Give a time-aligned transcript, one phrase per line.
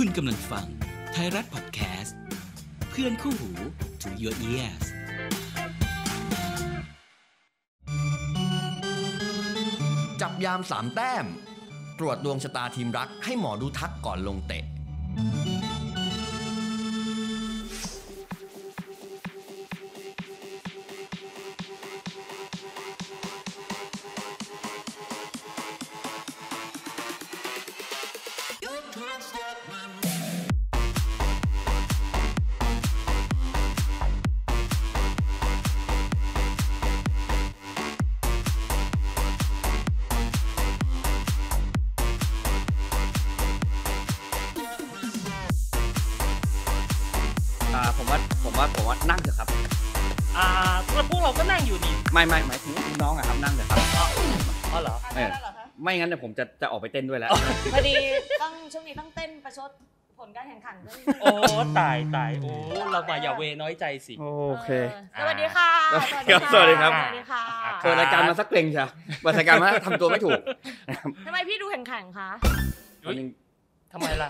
[0.00, 0.66] คุณกำลังฟัง
[1.12, 2.18] ไทยรัฐพอดแคสต์
[2.90, 3.50] เพื่อนคู่หู
[4.02, 4.84] to your ears
[10.20, 11.26] จับยามสามแต้ม
[11.98, 14.64] ตรวจดวงชะตาทีมรักให้หมอดูทักก่อนลงเตะ
[56.06, 57.30] งั้นเดี๋ยวผมจะจะออกไปเต้นด้วยแล้ว
[57.72, 57.94] พอดี
[58.42, 59.70] ต้องช่วงนี้ต้องเต้นประชด
[60.18, 61.30] ผลการแข่งขันด้วยโอ้
[61.78, 62.50] ตายตายโอ้
[62.92, 64.70] เรามาอย่าเวน้อยใจสิ โอเค
[65.18, 65.68] สวัสดีค่ะ
[66.52, 67.42] สวัสดีครับ สวัสดีค่ะ
[67.82, 68.84] เปิดรายการมาสักเกรงใช่
[69.22, 70.40] เปิดรายการมาทำตัวไม่ถูก
[71.26, 72.28] ทำไมพี่ดูแข่งขันคะ
[73.06, 73.16] อุ๊ย
[73.92, 74.28] ทำไมล่ะ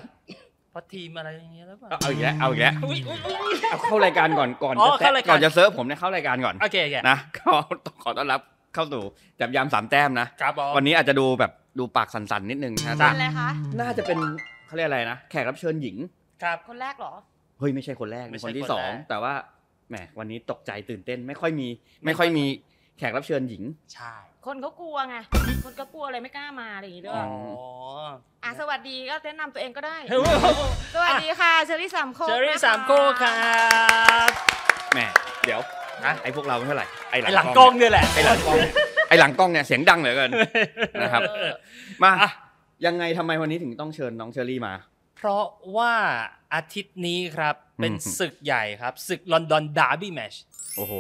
[0.70, 7.50] เพราะทีมอะไรอย่างเงี้ยแล้วเปล่าเอาอีกแล้วเอาอีกแล้วอุ๊ยอุ๊ยอุ๊ยเอาเข้ารายการก่อนก่อนอ๋อจะแซะเข้ารายการก่อนจะเซิร์ฟผมเนี่ยเข้ารายการก่อนโอเคโอเคนะก็
[8.04, 8.40] ขอต้อนรับ
[8.76, 9.04] เข้าสู่
[9.40, 13.48] จับยามสามแต้มนะ ครับบอวันนี้อาจจะดูแบบดูปากสั่นๆนิดนึงนะเป็นอะไรคะ
[13.80, 14.18] น่าจะเป็น
[14.66, 15.96] เขาเรียกอะไรนะแขกรับเชิญหญิง
[16.42, 17.12] ครับคนแรกเหรอ
[17.58, 19.34] เฮ้ยไม่ใช่คนแรกไม่เป็นใช่คนที่คนสองแรกแต่ว่า
[19.88, 21.68] แหมวันนี้ตกใจตื่นเต้นไม่ค่อยมี
[22.04, 22.44] ไม่ค่อยมี
[22.98, 23.62] แขกรับเชิญหญิง
[23.94, 24.14] ใช่
[24.46, 25.16] คนเขากลัวไง
[25.64, 27.24] คนก็กลัวเลยไม่กล้ามาอะไรอย่างงี้ด้วอ๋ยอ
[28.44, 30.20] อะสวัสดีก็แนะนำตัวเองก็ได้เฮ้ย
[30.94, 33.34] สวัสดีค่ะเชอรี่สามโคกเจอรี่นะคะสามโคกครั
[34.28, 34.30] บ
[34.92, 34.98] แหม
[35.44, 35.60] เดี๋ยว
[36.04, 38.58] ฮะไอ้พวกเราไม่เท่าไหร่ไอ้ไอหลังกล้องเนี่ยแหละ ไอ้หลังกล้อง
[39.08, 40.30] ไอ้หลังกล้องเนี่ยเสียงดังเหลือเกิน
[41.02, 41.52] นะครับเออ
[42.02, 42.30] มาอะ
[42.86, 44.72] ยังไงทำไมวันนี้ถึงต้องเชิญน้องเชอรี่มา
[45.16, 45.92] เพราะว่า
[46.54, 50.34] อาทิตย์นี้ครับ เป็นอืม ศึกใหญ่ครับ ศึก London derby match
[50.76, 50.94] โอ้โห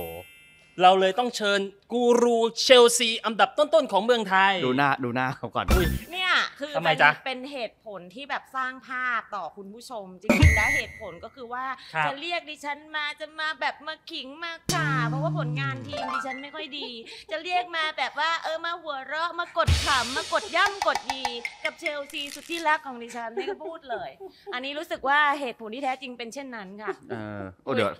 [0.82, 1.60] เราเลยต้องเชิญ
[1.92, 5.66] กูรูเชลซีอันดับต้นๆของเมืองไทย ดูหน้าดูหน้าเขาก่อน
[6.12, 11.64] เนี่ยคือทำไมเป็นจ๊ะเป็นเหตุผลที่แบบสร้างภาพต่อคุณผู้ชม จริงๆแล้วเหตุผลก็คือว่า
[11.94, 16.88] ครับจะเรียกดิฉันมาจะมาแบบมาขิงมาข่าเพราะว่าผลงานทีมดิฉันไม่ค่อยดี
[17.30, 21.22] จะเรียกมาแบบว่าเออมาหัวเราะมากดขำมากดย่ำกดยี
[21.64, 24.10] กับเชลซีสุดที่รักของดิฉันไม่พูดเลย
[24.54, 27.90] อันนี้รู้สึกว่าเหตุผลที่แท้จริงเป็นเช่นนั้นค่ะ เออโอ้เดี๋ยว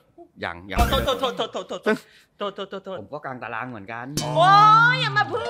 [0.41, 1.81] อย่างอย่างโทษโทษโทษโทษโทษ
[2.38, 4.06] โทษโทษโทษผมก็กลางตารางเหมือนกัน
[4.37, 4.49] โอ้
[4.93, 5.47] ยอย่ามาพู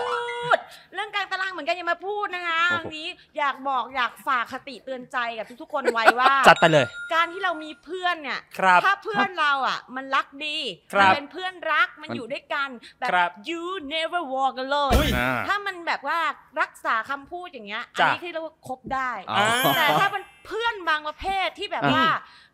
[0.57, 0.59] ด
[0.95, 10.57] เรื่องการตารางเหมือนกันอย่ามาพูดนะคะโอ้อัโหนนี้อยากบอกอยากฝากคติเตือนใจกับทุกๆคนไว้ว่า จัดไปเลย การที่เรามีเพื่อนเนี่ย ครับ ถ้าเพื่อนเราอะ มันรักดี
[10.93, 12.69] ครัมับเป็นเพื่อนรักมันมันอยู่ด้วยกัน
[12.99, 16.19] แบบครับ you never walk alone อุ้ย อ่า ถ้ามันแบบว่า
[16.61, 22.05] รักษาคำพูดอย่างเงี้ยอันจ้ะ นี้ที่เราคบได้ อ๋อ แต่ถ้ามันเพื่อนบางประเภทที่แบบว่า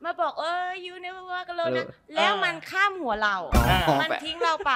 [0.05, 4.71] มาบอกเออ you never walk alone นะเออแล้วมันข้ามหัวเรา อ๋อ มันแปะทิ้งเราไป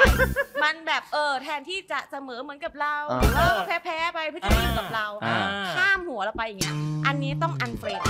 [0.63, 5.39] มันแบบเออแทนที่จะเสมอเหมือนกับเรา อ่าหรือว่าแพ้แพ้ๆไปเพื่อจะอยู่กับเรา อ่า
[5.77, 6.75] ข้ามหัวเราไปอย่างเงี้ย
[7.07, 8.01] อันนี้ต้องอันเฟรน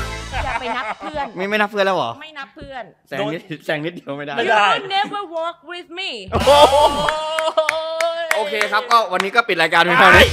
[0.45, 6.11] อย่าไปนับเพื่อน ไม่ไม่นับเพื่อนแล้วเหรอไม่นับเพื่อนแซงนิดแซงนิดเดียวไม่ได้ ไม่ได้ you never walk with me
[8.37, 10.27] โอเคครับก็วันนี้ก็ปิดรายการเพียงเท่านี้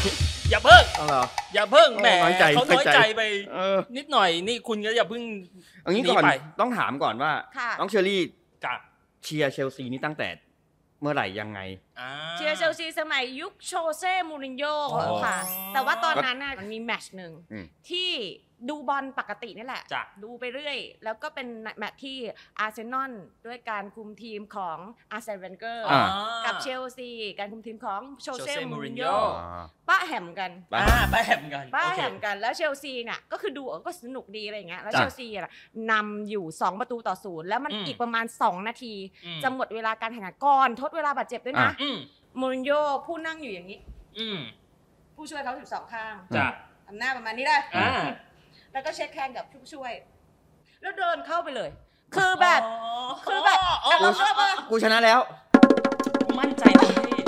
[0.52, 1.24] อย่าเพิ่ง เอาเหรอ
[1.54, 3.22] อย่าเพิ่งโอ้แหมน้อยใจเขาน้อยน้อยใจ ใจไป
[3.54, 5.24] เออนิดหน่อย นี่คุณก็อย่าเพิ่ง
[5.84, 8.22] เอันนี้ก่อนหนีไป ต้องถามก่อนว่า ค่ะ น้องเชอรี่
[8.64, 8.74] จ้ะ
[9.24, 10.28] เชียร์เชลซีนี่ตั้งแต่
[11.04, 11.60] เมื่อไหร่ยังไง
[12.00, 15.38] อ่าเชียร์เชลซีสมัยยุคโชเซ่มูรินโญ่อ๋อค่ะ
[15.74, 18.10] แต่ว่าตอนนั้นน่ะมันมีแมตช์หนึ่งอืมที่
[18.70, 21.48] ดูบอลปกตินี่แหละ จ้ะ ดูไปเรื่อย แล้วก็เป็น
[21.78, 22.18] แมตช์ที่
[22.60, 23.12] อาร์เซนอล
[23.46, 24.78] ด้วยการคุมทีมของ
[25.12, 26.04] อาร์เซนเวนเกอร์อ่า
[26.46, 27.10] กับเชลซี
[27.40, 29.16] การคุมทีมของโชเซ่ Jose มูริน Mourinho โญ่
[29.90, 35.52] ป้าแหมกันไปอ่าไปแหมกันป้าโอเค แหมกันแล้วเชลซีเนี่ยก็คือดูก็สนุกดีอะไรอย่างเงี้ยแล้วจ้ะเชลซีอะ
[35.92, 38.94] นำอยู่ 2 ประตูต่อศูนย์แล้วมันอืม อีกประมาณ 2 นาที
[39.26, 41.98] อืมจะหมดเวลาการแข่งขันก่อนทดเวลาบาดเจ็บด้วยนะอะ อืม
[42.40, 43.80] มูรินโญ่ผู้นั่งอยู่อย่างนี้
[44.20, 44.40] อืม
[45.16, 46.48] ผู้ช่วยเขาอยู่สองข้างจ้ะ
[46.88, 47.92] ทำหน้าประมาณนี้ได้อ่า
[48.74, 49.94] แล้วก็เช็คแฮนด์กับผู้ช่วย
[50.82, 51.70] แล้วเดินเข้าไปเลย
[52.16, 52.62] คือแบบ
[53.30, 55.20] คือแบบอ๋อแต่เราก็ว่ากูชนะแล้ว
[56.40, 57.22] มั่นใจนะพี่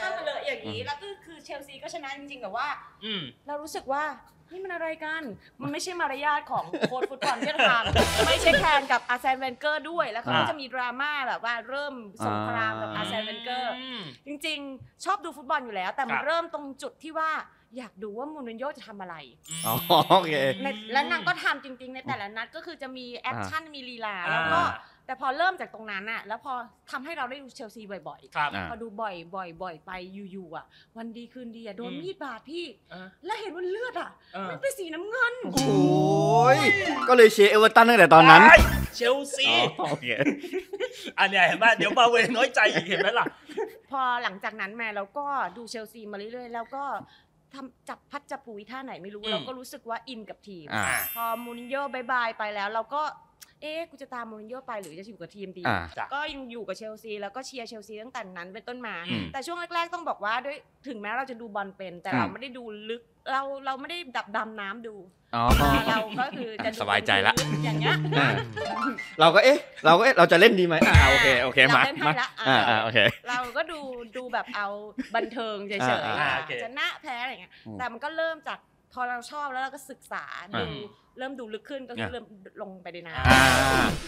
[0.00, 2.66] เข้าไปเลยอย่างนี้แล้วก็คือเชลซีก็ชนะจริงๆแต่ว่า
[3.04, 4.04] อืม เรารู้สึกว่า
[4.52, 5.22] นี่มันอะไรกัน
[5.62, 11.94] มันไม่ใช่มารยาทของโค้ชฟุตบอลที่จะทำไม่ใช่แค้นกับอาร์เซนเวนเกอร์ด้วย แล้วเขาก็อ่า จะมีดราม่าแบบว่าเริ่ม
[12.26, 13.74] สงครามกับอ่าอาร์เซนเวนเกอร์ม
[14.26, 17.30] จริงๆ ชอบดูฟุตบอลอยู่แล้ว แต่มัคนรับ เริ่มตรงจุดที่ว่า
[17.76, 19.16] อยากดูว่ามูรินโญ่จะทำอะไร
[19.66, 19.74] อ๋อ
[20.10, 24.60] โอเค แล้วนางก็ทำจริง ๆ ในแต่ละนัดก็คือจะมี action มีลีลาอ่าแล้วก็
[25.06, 26.54] แต่พอเริ่มจากตรงนั้นอะแล้วพอ
[26.90, 29.92] ทำให้เราได้ดูเชลซีบ่อยครับ อ่า ๆ พอดูบ่อยบ่อยบ่อยไป
[30.32, 30.64] อยู่ๆอะ
[30.96, 36.58] วันดีคืนดีอะโดนอืม มีดบาดพี่อ่าแล้วเห็นว่าเลือดอะเออมันเป็นสีน้ำเงิน โอ้ย
[37.08, 38.58] ก็เลยเชียร์เอเวอร์ตันตั้งแต่ตอนนั้นไอ้
[38.96, 40.06] เชลซี อ๋อโอเค
[41.18, 43.26] อันเนี้ยเห็นป่ะเดี๋ยวมาเวน้อยใจอีกเห็นไหมล่ะ
[43.90, 45.26] พอหลังจากนั้นมาเราก็
[45.56, 46.84] ดูเชลซีมาเรื่อยๆ แล้วก็
[47.54, 53.02] ทำจับพัดจับผูท่าไหนไม่รู้อืมเราก็รู้สึกว่าอินกับทีม อ่า พอมูรินโญ่ bye bye ไปแล้ว เราก็
[53.62, 60.56] เอ๊ะกูจะตามมูรินโญ่ไปหรือจะอยู่กับทีมดี อ่า จ้ะ ก็ยังอยู่กับเชลซีแล้วก็เชียร์เชลซีตั้งแต่นั้นเป็นต้นมา อืมแต่ช่วงแรก ๆ ต้องบอกว่าด้วย
[60.88, 63.02] ถึงแม้เราจะดูบอลเป็น แต่อืมเราไม่ได้ดูลึก
[63.32, 64.94] เราเราไม่ได้ดับดำน้ำดู
[65.34, 65.44] อ๋อ
[65.88, 68.28] เราก็คือจะดูสบายใจละ อย่างเงี้ยอ่า
[69.20, 72.98] เราก็เอ๊ะ เราก็เอ๊ะเราจะเล่นดีไหมอ่าโอเคโอเคเรามาเล่นให้มาละอ่าอ่าอ่าโอเค
[73.28, 73.80] เราก็ดู
[74.16, 74.68] ดูแบบเอา
[75.14, 78.58] บันเทิงเฉยอ่าๆอ่าอะโอเคชนะแพ้อะไรเงี้ยอืม แต่มันก็เริ่มจาก
[78.92, 80.68] พอเราชอบแล้วเราก็ศึกษาดูอ่า
[81.18, 82.24] เริ่มดูลึกขึ้นก็คืออ่าเริ่ม
[82.62, 83.42] ลงไปในน้อ่า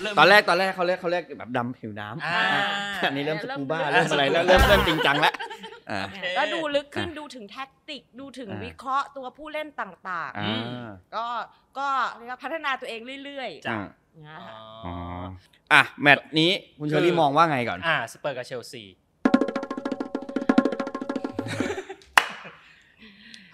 [0.02, 2.42] เริ่มตอนแรกตอนแรกเขาเรียกเขาเรียกแบบดำผิวน้ำอ่า
[3.08, 5.34] อันนี้เริ่มสเริ่มกูบ้าเริ่มเริ่มอะไรแล้วเริ่มเริ่มจริงจังแล้ว
[5.90, 11.26] อ่าำก็ดูลึกขึ้นดูถึงแท็กติกดูถึงอ่าวิเคราะห์ตัวผู้เล่นต่างอ่าๆก็
[11.78, 14.94] ก็เรียกว่าพัฒนาตัวเองเรื่อยจ้ะๆอย่างเงี้ยอ๋ค่ะออ๋อ
[15.72, 18.84] อะแมตช์นี้คุณเชอรี่คือมองว่าไงก่อนอ่าสเปอร์กับเชลซี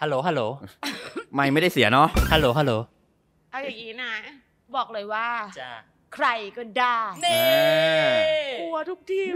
[0.02, 0.42] ฮัลโหลฮัลโหล
[1.36, 2.72] ไม่ไม่ได้เสียเนาะฮัลโหลฮัลโหล
[3.50, 4.12] เอาอย่างนี้นะ
[4.74, 5.28] บอกเลยว่า
[5.60, 5.72] จ้า
[6.14, 7.42] ใครก็ได้เน่
[8.60, 9.32] กลัวทุกทีม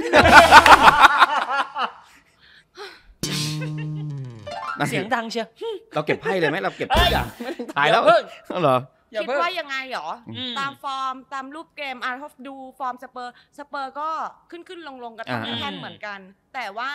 [4.79, 5.47] นั่นเสียงดังเชียว
[5.95, 8.19] เราเก็บไพ่เลยไหมเราเก็บเอ้ทุกยอย่างไม่ต้องถ่ายแล้วอย่าเพิ่
[8.57, 8.77] งเหรอ
[9.13, 14.09] อย่าคิดเพิ่งว่ายังไงหรออืมตามฟอร์มตามรูปเกมอาร์ทอฟดูฟอร์มสเปอร์สเปอร์ก็
[14.51, 16.19] ขึ้นขึ้นลงลงกับทอมอ่าแทนเหมือนกัน
[16.55, 16.91] แต่ว่า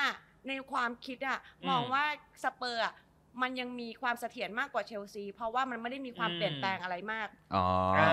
[0.48, 2.04] ในความคิดอะอืมมองว่า
[2.44, 2.94] สเปอร์อะ
[3.42, 7.66] มันยังมีความเสถียรมากกว่าเชลซี เพราะว่ามันไม่ได้มีความอืมเปลี่ยนแปลงอะไรมากอ๋อ
[7.98, 8.10] อ่า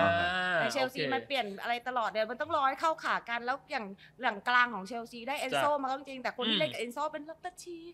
[0.55, 3.85] แต่เชลซีโอคมันเปลี่ยนอะไรตลอดเดี๋ยวมันต้องรอให้เข้าขากันแล้วอย่าง
[4.21, 7.93] หลังกลางของเชลซีได้เอนโซจ้ะมาก็จริงแต่คนอืที่มเล่นกับเอนโซเป็นลัตเตอร์ชีก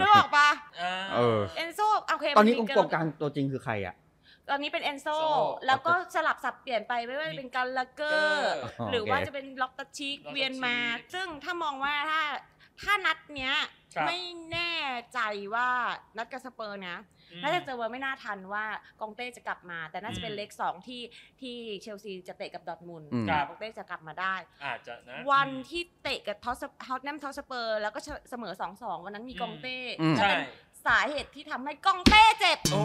[0.00, 0.48] นึกออกปะ
[0.80, 3.96] อ่าเออ เอนโซโอเคตอนนี้มัมีกองกลางตัวจริงคือใครอะ
[4.50, 5.30] ตอนนี้เป็นเอนโซโซ่
[5.66, 10.76] แล้วก็สลับสับเปลี่ยนไปไม่ว่าจะเป็นการลาเกอร์อ๋อหรือว่าโอเคจะเป็นล็อกตาชิก Loftus-Cheek เวียนมา
[11.14, 12.20] ซึ่งถ้ามองว่าถ้า
[12.80, 13.54] ถ้านัดเนี้ย
[13.94, 14.18] ครับ ไม่
[14.52, 14.72] แน่
[15.14, 15.20] ใจ
[15.54, 15.68] ว่า
[16.16, 16.98] นัดกับสเปอร์นะ
[17.32, 18.64] อืม น่าจะเจอว่าไม่น่าทันว่า
[19.00, 21.02] กองเต้จะกลับมา แต่น่าจะเป็นอืม เลขสองที่
[21.40, 24.34] ที่เชลซีจะเตะกับดอร์ทมุนด์อืมครับกองเต้จะกลับมาได้
[24.64, 28.00] อาจจะนะวันที่เตะกับท็อตแนมฮอตสเปอร์แล้วก็
[28.30, 30.40] เสมอสองสองวันนั้นมีกองเต้อืม และใช่เป็น
[30.86, 32.82] สาเหตุที่ทำให้กองเต้เจ็บโอ้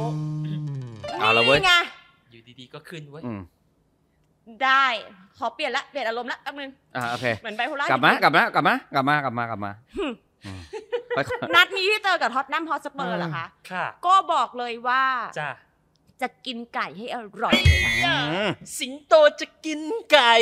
[1.19, 1.73] เอาละเว้ย นี่ไง
[2.31, 3.41] อยู่ดีๆก็ขึ้นเว้ย อืม
[4.65, 4.86] ได้
[5.38, 10.13] ขอเปลี่ยนละเปลี่ยนอารมณ์ละแป๊บนึงอ่าโอเคเหมือนไบโพล่ากลับมากลับมากลับมากลับมากลับมากลับมาอืม
[11.15, 11.19] ไป
[11.56, 15.03] นัดนี้ที่เจอกับท็อตแนมฮอตสเปอร์เหรอคะค่ะ ก็บอกเลยว่า
[15.39, 15.51] จ้า
[16.21, 18.50] จะกินไก่ให้อร่อยเลยค่ะอืม
[18.80, 19.81] สิงโตจะกิน
[20.12, 20.36] ไก่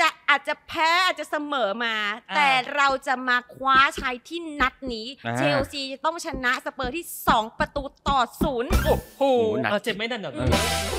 [0.00, 1.94] จะอาจจะแพ้อาจจะเสมอมา
[2.30, 9.22] อ่าแต่เราจะมาคว้าชัยที่นัดนี้อ่าเชลซีจะต้องชนะสเปอร์ที่ 2 ประตูต่อศูนย์โอ้โห
[9.62, 10.34] หนักเอาเจ็บไม่ดันหนอน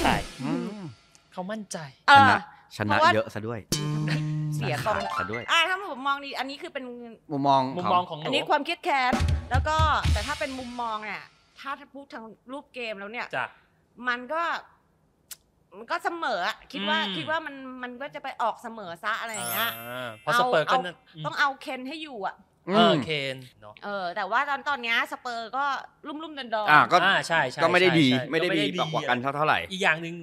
[0.04, 0.85] ใช่อืม
[1.36, 1.78] เขามั่นใจ
[2.08, 2.42] เอชอนะ
[2.78, 3.60] ชนะเพราะว่าเยอะซะด้วย
[4.56, 6.84] เสียกขาองดซะด้วยอ่าถ้าผมมองดีอันนี้คือเป็น
[7.32, 9.14] มุมมองมุมขมอองงของหอันนูนี้ความคิดแค้น
[9.52, 9.78] แล้วก็
[10.14, 11.24] แต่ถ้าเป็นมุมมองเนี่ย
[11.60, 13.46] ถ้าถ้าพูดทางรูปเกมแล้วเนี่ยจ้ะ
[14.08, 14.42] มันก็
[15.78, 20.96] มันก็เสมออะคิดว่าอืมคิดว่ามันมันก็จะไปออกเสมอซะอะไรอย่างเงี้ยอ่าเพราะสเปอร์ก็เอานั่น
[21.26, 22.36] ต้องเอาเคนให้อยู่อะ
[22.70, 25.66] อืเออมเคนเนาะเออ แต่ว่าตอนตอนเนี้ยสเปอร์ก็
[26.08, 30.16] รุ่มรุ่มๆดอนดอนอ่าก็อ่าใช่ใช่ก็ไม่ได้ดีใช่ใช่ไม่ได้ก็ดีกว่ากันเท่าเท่าไหร่อีกอย่างหนึ่ง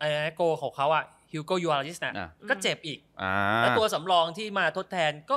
[0.00, 5.36] ไอ้โกของเขาอะฮิวโกยูอาร์ลิสน่ะอ่าก็เจ็บอีกอ่าแล้วตัวสำรองที่มาทดแทนก็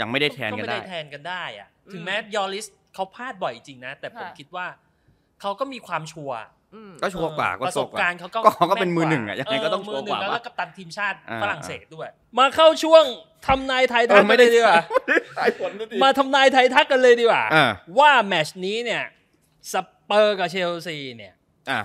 [0.00, 4.66] ยังไม่ได้แทนก็กันไม่ได้ได้แทนกันได้อะถึงแม้ยอริสเขาพลาดบ่อยจริงนะ แต่ผมคิดว่า
[5.40, 6.38] เขาก็มีความชัวร์
[6.74, 13.04] อืมก็ชัวร์กว่าก็ประสบชัวร์กว่าการณ์เขาก็ก็เขาก็เป็นแมือหนึ่งอะยังไงก็ต้องชัวร์กว่าเมือหนึ่งแล้วปะก็กัปตันทีมชาติอ่าฝรั่งเศสด้วย มาเข้าช่วง
[13.46, 14.78] ทำนายไทายทักเออไม่กันได้เลยดีกว่า
[15.38, 17.66] ทายผลด้วยดิมาทำนายไทายทักกันเลยดีกว่าอ่า
[17.98, 19.02] ว่าแมตช์นี้เนี่ย
[19.72, 21.34] สเปอร์กับเชลซีเนี่ย
[21.70, 21.80] อ่า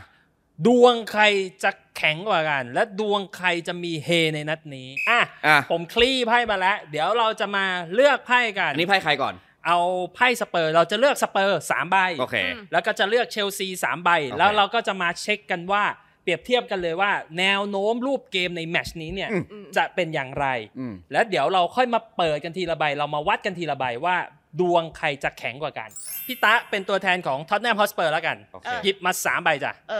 [0.66, 1.24] ดวงใคร
[1.64, 9.34] จะแข็งกว่ากัน และดวงใครจะมีเฮในนัดนี้อะอะผมคลี่ไพ่มาแล้ว เดี๋ยวเราจะมาเลือกไพ่กันอันนี้ไพ่ใครก่อน
[9.68, 9.80] เอา
[10.16, 15.84] ไพ่สเปอร์ เราจะเลือกสเปอร์สามใบโอเคอืมแล้วก็จะเลือกเชลซีสามใบโอเคแล้วเราก็จะมาเช็คกันว่า
[16.24, 20.48] เปรียบเทียบกันเลยว่า แนวโน้มรูปเกมในแมตช์นี้เนี่ยอืมอืมจะเป็นอย่างไร
[20.80, 24.16] อืมแล้วเดี๋ยวเราค่อยมาเปิดกันทีละใบ เรามาวัดกันทีละใบว่า
[24.60, 25.90] ดวงใครจะแข็งกว่ากัน
[26.28, 29.92] พี่ตะเป็นตัวแทนของท็อตแนมฮอตสเปอร์แล้วกันโอเคเออหยิบมาสามใบจ้ะเ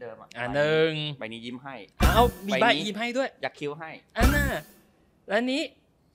[0.00, 1.74] มือนเดิมอะอ่าหนึ่งใบนี้ยิ้มให้
[2.14, 4.46] เอามีใบใบนี้ยิ้มให้ด้วยยักคิ้วให้อันน่ะ
[5.28, 5.62] แล้วนี้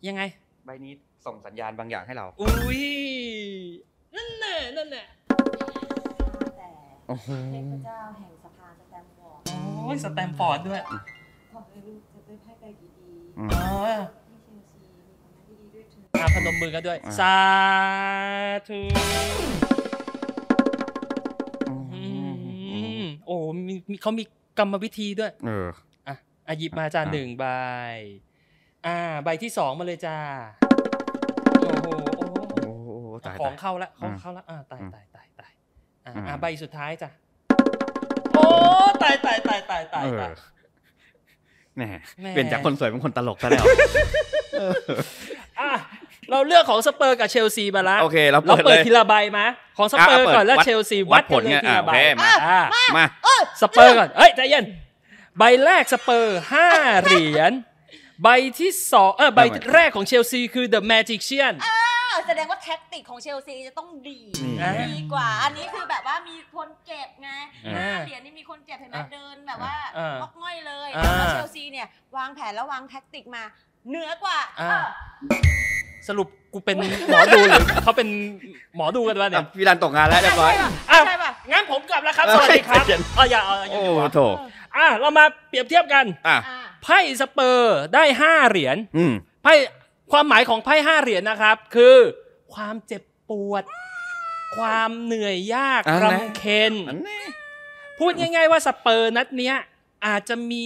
[0.08, 0.22] ยังไง
[0.66, 0.94] ใบนี้
[1.26, 2.82] ส่งสัญญาณบางอย่างให้เรา อุ้ย
[4.16, 5.04] นั่นแน่นั่นแน่
[6.58, 6.68] แต่
[7.08, 10.82] โอ้โหเทพเจ้าแห่งสภาสแตมฟอร์ดโอ้ยสแตมฟอร์ดด้วย
[11.54, 12.90] ขอให้ลูกจะได้ไพ่ใบดี
[13.38, 17.36] อืมอ๋อๆให้เชลซีมีผลงานที่ดีด้วยเถิดอะพนมมือกันด้วยอ่าสา
[18.68, 19.81] ธุ
[23.32, 24.24] อ้มีมีเขามี
[24.58, 25.68] กรรมวิธีด้วย เออ
[26.08, 26.16] อะ
[26.48, 27.46] อะหยิบมาจ้าอะหนึ่งใบ
[28.88, 30.18] อ่า ใบที่สองมาเลยจ้า
[31.62, 32.38] โอ้โหโอ้โห
[32.94, 35.52] โอ้โหตายของตายเข้าละของอืมเข้าละอ่าตายอืมตายตายตาย
[36.06, 37.10] อ่าอืมอ่าใบสุดท้ายจ้ะ
[38.34, 38.46] โอ้
[39.04, 40.34] ตายตายตายตายตายเอตาอย
[41.76, 41.84] แหม
[42.22, 43.66] แหม่เปลี่ยนจากคนสวยเป็นคนตลกซะแล้ว
[45.60, 45.72] อะ
[46.30, 49.46] เราเลือกของสเปอร์กับเชลซีมาละโอเคเราเราเปิดเปิเลดยทีละใบมา
[49.78, 52.62] ของสเปอร์อะเปิดก่อนแล้ววัดเชลซีวัวัดดผกันลเลยไงทีละใบอะโอเคมาอะ
[52.98, 53.06] มา
[53.62, 54.66] สเปอร์ก่อนเอ้ยใจเย็น
[55.38, 56.68] ใบแรกสเปอร์ห้า
[57.04, 57.52] เหรียญ
[58.24, 58.28] ใบ
[58.60, 61.78] ที่สองเออใบทำไมแรกของเชลซีคือ The Magician อ่า
[62.28, 64.20] แสดงว่าแท็กติกของเชลซีจะต้องดี
[64.80, 67.32] นี่ดีกว่า อันนี้คือแบบว่ามีคนเจ็บไง
[67.68, 71.88] อ่าห้าเหรียญนี่มีคนเจ็บเห็นไหมอ่าเดินแบบว่าอ่าล็อกง่อยเลยอ่าแต่ว่าเชลซีเนี่ย
[72.18, 73.44] วางแผนแล้ววางแท็กติกมา
[73.90, 74.88] เหนือกว่าอ่าเออ
[76.08, 76.78] สรุปกูเป็น
[77.10, 78.08] หมอดูหรือเขาเป็น
[78.76, 80.54] หมอดูกันวะเนี่อะยพี่รันตกงานแล้วเรียบร้อย
[80.92, 84.20] อ้าวใช่ป่ะงั้นผมกลับแล้วครับเอ้สยวัสดีครับใจเย็นอ๋ออย่าเอาอย่าโอ้ดีกว่าโถ
[84.76, 89.54] อะเรามาเปรียบเทียบกันอะอ่าไพ่สเปอร์ได้ห้าเหรียญอืมไพ่
[90.12, 91.98] ความหมายของไพ่ห้าเหรียญนะครับ คือ
[92.54, 93.64] ความเจ็บปวด
[94.58, 97.24] ความเหนื่อยยากอันไหนรำเค็ญอันนี้
[98.00, 99.56] พูดง่าย ๆ ว่าสเปอร์นัดเนี้ย
[100.06, 100.66] อาจจะมี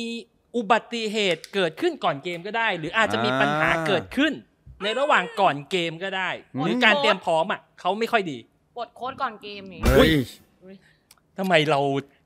[0.56, 4.34] อุบัติเหตุเกิดขึ้นก่อนเกมก็ได้ หรืออาจจะมีปัญหาเกิดขึ้น
[4.84, 6.30] ในระหว่างก่อนเกมก็ได้
[6.62, 8.38] หรือการเตรียมพร้อมอะเขาไม่ค่อยดี
[8.76, 10.10] ปวดโค้ดก่อนเกมนี่เฮ้ย
[11.38, 11.80] ทำไมเรา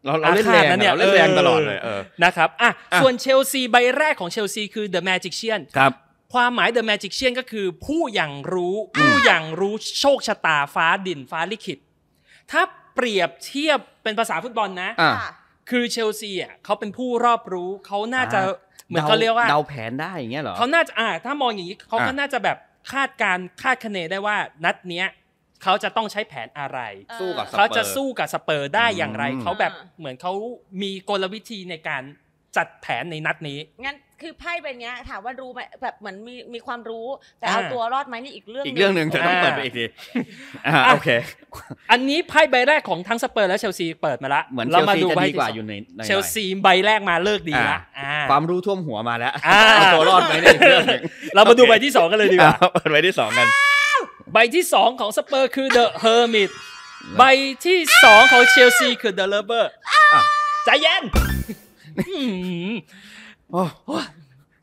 [0.05, 5.91] เราเราเล่นแรงอาฆาตนะเนี่ยเราเล่นแรงเออตลอดเลยเออนะครับอะอะส่วนเชลซีใบแรกของเชลซีคือ The Magician ครับ
[6.33, 11.79] ความหมาย The Magician ก็คือผู้อย่างรู้ผู้อย่างรู้โชคชะตาฟ้าดินฟ้าลิขิต
[12.51, 12.61] ถ้า
[12.95, 15.31] เปรียบเทียบเป็นภาษาฟุตบอลนะอะค่ะ
[15.69, 18.53] คือเชลซีอะเขาเป็นผู้รอบรู้เขาน่าจะอ่า
[18.89, 22.57] เหมือนเขาเรียกว่าเดาแผนได้อย่างเงี้ยเหรอเขาน่าจะอ่าถ้ามองอย่างนี้เขาก็อะน่าจะแบบ
[22.93, 25.07] คาดการณ์คาดคะเนได้ว่านัดเนี้ย
[25.63, 26.79] เขาจะต้องใช้แผนอะไร
[27.19, 30.33] สู้กับสเปอร์เขาจะสู้กับสเปอร์ได้อย่างไรอืมเขาแบบเหมือนเขา
[30.81, 32.03] มีกลวิธีในการ
[32.57, 37.07] จัดแผนในนัดนี้งั้น คือไพ่ใบเนี้ยถามว่ารู้ไหมแบบเหมือนมีมีความรู้
[37.39, 39.85] แต่เอาอ่าตัวรอดไหมนี่อีกเรื่องอีกเรื่องหนึ่งเธอต้องอ่าเปิดไปอีกที
[40.65, 41.09] อ่าอะโอเค
[41.91, 51.01] อันนี้ไพ่ใบแรกของทั้งสเปอร์และเชลซีเปิดมาละเหมือนเชเราลมาซีดูจะใบดีที่กว่าสองอยู่ในในเชลซีใบแรกมาเลิกดีละอ่าอ่าความรู้ท่วมหัวมาแล้วอ่าเอาตัวรอดไหมเนี่ยอีกเรื่องหนึ่ง
[51.35, 53.47] เรามาดูใบที่สองกันเลยดีกว่าอะเปิดไว้ที่สองกัน
[54.33, 56.49] ใบที่สองของสเปอร์คือ The Hermit
[57.17, 57.23] ใบ
[57.65, 59.65] ที่สองของเชลซีคือ The Lover
[60.13, 60.21] อะ
[60.65, 61.03] ใจเย็น
[61.99, 62.21] อื
[62.69, 63.08] มโอ้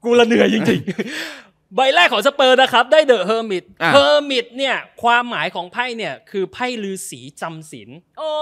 [0.05, 8.35] กูละเหนื่อยจริงๆ ใบแรกของสเปอร์นะครับ ได้ The Hermit อะ Hermit เนี่ย ความหมายของไพ่เนี่ย คือไพ่ลือสีจำศีลโอ้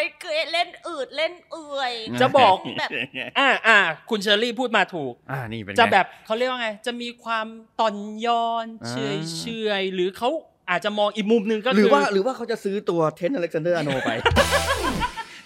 [0.00, 2.90] ยคือเล่นอืดเล่นเอื่อย จะบอกแบบ
[3.38, 3.78] อ่าอ่า
[4.10, 7.46] คุณเชอรี่พูดมาถูก อ่านี่เป็นไงจะแบบเขาเรียกว่าไง จะมีความ
[7.80, 7.94] ตอน
[8.26, 9.42] ย้อนอ่าเฉยเฉ
[9.80, 10.28] ยๆหรือเขา
[10.70, 14.10] อาจจะมองอีกมุมหนึ่งก็หรืคืออว่าหรือว่าเขาจะซื้อตัวเทนอเล็กซานเดอร์อโนไป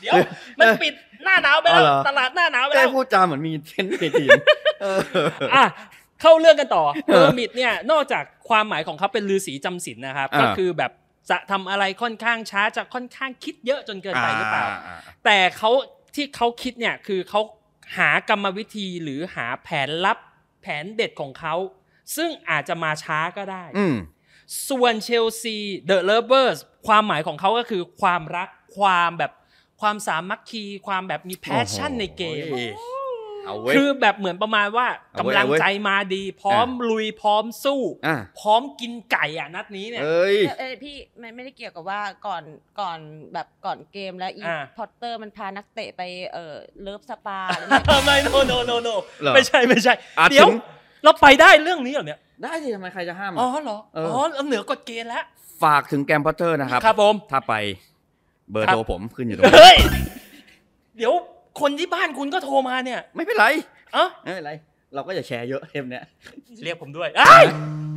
[0.01, 0.15] เดี๋ยว
[0.59, 0.95] มันปิด
[1.25, 4.31] หน้าหนาวไปแล้วอ๋อเหรอ ตลาดหน้าหนาวไปได้แล้วพูดจาเหมือนมีเทรนต์ในทีม
[4.81, 4.99] เออ
[5.55, 5.65] อะ
[6.21, 10.93] เข้าเรื่องกันต่อเอ Hermit เนี่ยนอกจากความหมายของเขาเป็นฤาษีจำศีลนะครับ อ่า ก็คือแบบ
[11.31, 15.71] จะทำอะไรค่อนข้างช้าจะค่อนข้างคิดเยอะจนเกินไปหรือเปล่า อ่า แต่เขา
[16.15, 17.41] ที่เขาคิดเนี่ยคือเขา
[17.99, 20.19] หากรรมวิธีหรือหาแผนลับ
[20.63, 21.55] แผนเด็ดของเขา
[22.17, 23.97] ซึ่งอาจจะมาช้าก็ได้ อืม
[24.69, 25.57] ส่วนเชลซี
[25.87, 28.49] The Lovers ความหมายของเขาก็คือความรัก
[28.79, 29.33] ความแบบ
[29.81, 32.83] ความสามัคคีความแบบมี passion ในเกมโอ้โห
[33.47, 42.43] เอาเว้ยคือแบบเหมือนประมาณว่าเอาเว้ยกำลังเอาเว้ยใจมาดี พร้อมลุยพร้อมสู้อะพร้อมกินไก่อะนัดนี้เนี่ยเอ้ยเออเออพี่ไม่ไม่ได้เกี่ยวกับว่าก่อน
[42.81, 42.99] ก่อน
[43.33, 46.03] แบบก่อนเกมแล้วอีอ่าพอตเตอร์มันพานักเตะไป
[46.35, 50.59] เออ love spa อะไรไม่ไม่ no no no no เหรอไม่ใช่ไม่ใช่อะเดี๋ยวถึง
[51.05, 55.25] เราไปได้เรื่องนี้เหรอเนี่ยได้สิทำไมใครจะห้ามอ๋ออะเหรอเอออ๋อ๋อเราเหนือกฎเกณฑ์แล้ว
[55.63, 57.55] ฝากถึงแกรห์มพอตเตอร์นะครับครับผมถ้าไป
[58.51, 59.77] เบอร์ครับโทรผมขึ้นอยู่ตรงนี้เฮ้ย
[60.97, 61.13] เดี๋ยว
[61.61, 63.47] คนที่บ้านคุณก็โทรมาเนี่ย ไม่เป็นไร
[63.95, 64.53] เอ้าไม่เป็นไร
[64.95, 66.05] เราก็อย่าแชร์เยอะเทมเนี้ย
[66.65, 67.45] เรียกผมด้วยอ้าย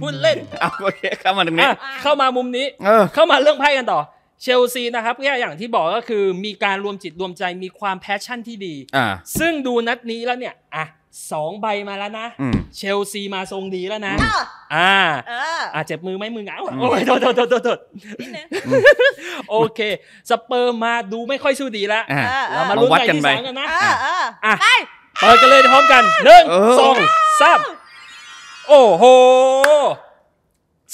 [0.02, 4.00] พูดเล่นเอาโอเคเข้ามาตรงนี้อะเข้ามามุมนี้เออเข้ามาเรื่องไพ่กันต่อ
[4.42, 9.06] เชลซีนะครับก็อย่างที่บอกก็คือมีการรวมจิตรวมใจมีความ passion ที่ดีอ่า
[9.40, 10.86] ซึ่งดูนัดนี้แล้วเนี่ยอะ
[11.32, 14.42] สองใบมาแล้วนะอืมเชลซีมาทรงดีแล้วนะเออ
[14.76, 14.96] อ่า
[15.30, 17.80] เอออะเจ็บมือไหมมือหงายอืมโอ้ยโทษโทษโทษโทษโทษ
[18.20, 18.46] นิดนึง
[19.50, 19.80] โอเค
[20.30, 24.66] สเปอร์มาดูไม่ค่อยสู้ดีแล้วอ่าเออเรามาลุ้นวัดใบกันที่ไปสองกันนะเออเอออะไป
[25.20, 26.96] เปิดกันเลยพร้อมกันหนึ่งเออสอง
[27.42, 27.60] สาม
[28.68, 29.04] โอ้โห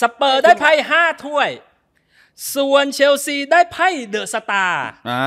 [0.01, 1.49] สเปอร์ได้ไพ่ห้าถ้วย
[2.55, 5.25] ส่วนเชลซีได้ไพ่เดอะสตาร์อ่า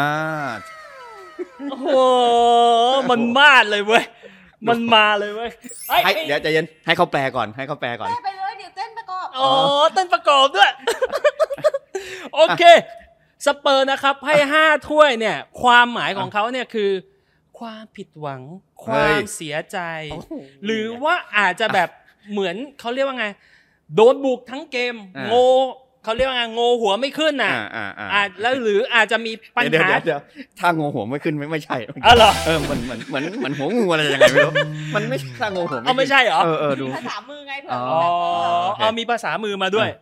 [1.71, 1.89] โอ้โห
[3.11, 4.05] มันมาดเลยเว้ย
[4.69, 5.51] มันมาเลยเว้ย
[5.89, 9.47] เอ้ยให้เดี๋ยวใจเย็นให้เขาแปลก่อนให้เขาแปลก่อนไปไปเลยเดี๋ยวเต้นประกอบโอ้
[9.95, 10.71] เต้นประกอบด้วย
[12.35, 12.63] โอเค
[13.47, 16.91] สเปอร์นะครับไพ่ห้าถ้วยเนี่ย ความหมายของเขาเนี่ยคือ
[17.59, 18.43] ความผิดหวัง
[18.83, 19.79] คเฮ้วายมเสียใจ
[20.13, 20.33] โอ้โห
[20.65, 21.89] หรือว่าอาจจะแบบ
[22.33, 23.27] เหมือนเขาเรียกว่าไง
[23.97, 25.35] โดนบุกทั้งเกมอ่าโง
[26.05, 30.21] เขาเรียกว่าไงโงหัวไม่ขึ้นน่ะอ่าอ่าอ่าอาจแล้วหรืออาจจะมีปัญเดี๋ยวหาเดี๋ยวเดี๋ยว
[30.59, 34.53] ถ้างงหัวไม่ขึ้นไม่ไม่ใช่อ๋อเหรอเออเหมือนเหมือนเหมือนเหมือนหัวงูอะไรยังไงไม่รู้
[34.95, 39.99] มันไม่ใช่ถ้างงหัวเอาไม่ใช่เหรอเออเออดูภาษามือไงเผื่ออ๋ออ๋อโอเคเอามีภาษามือมาด้วยอะ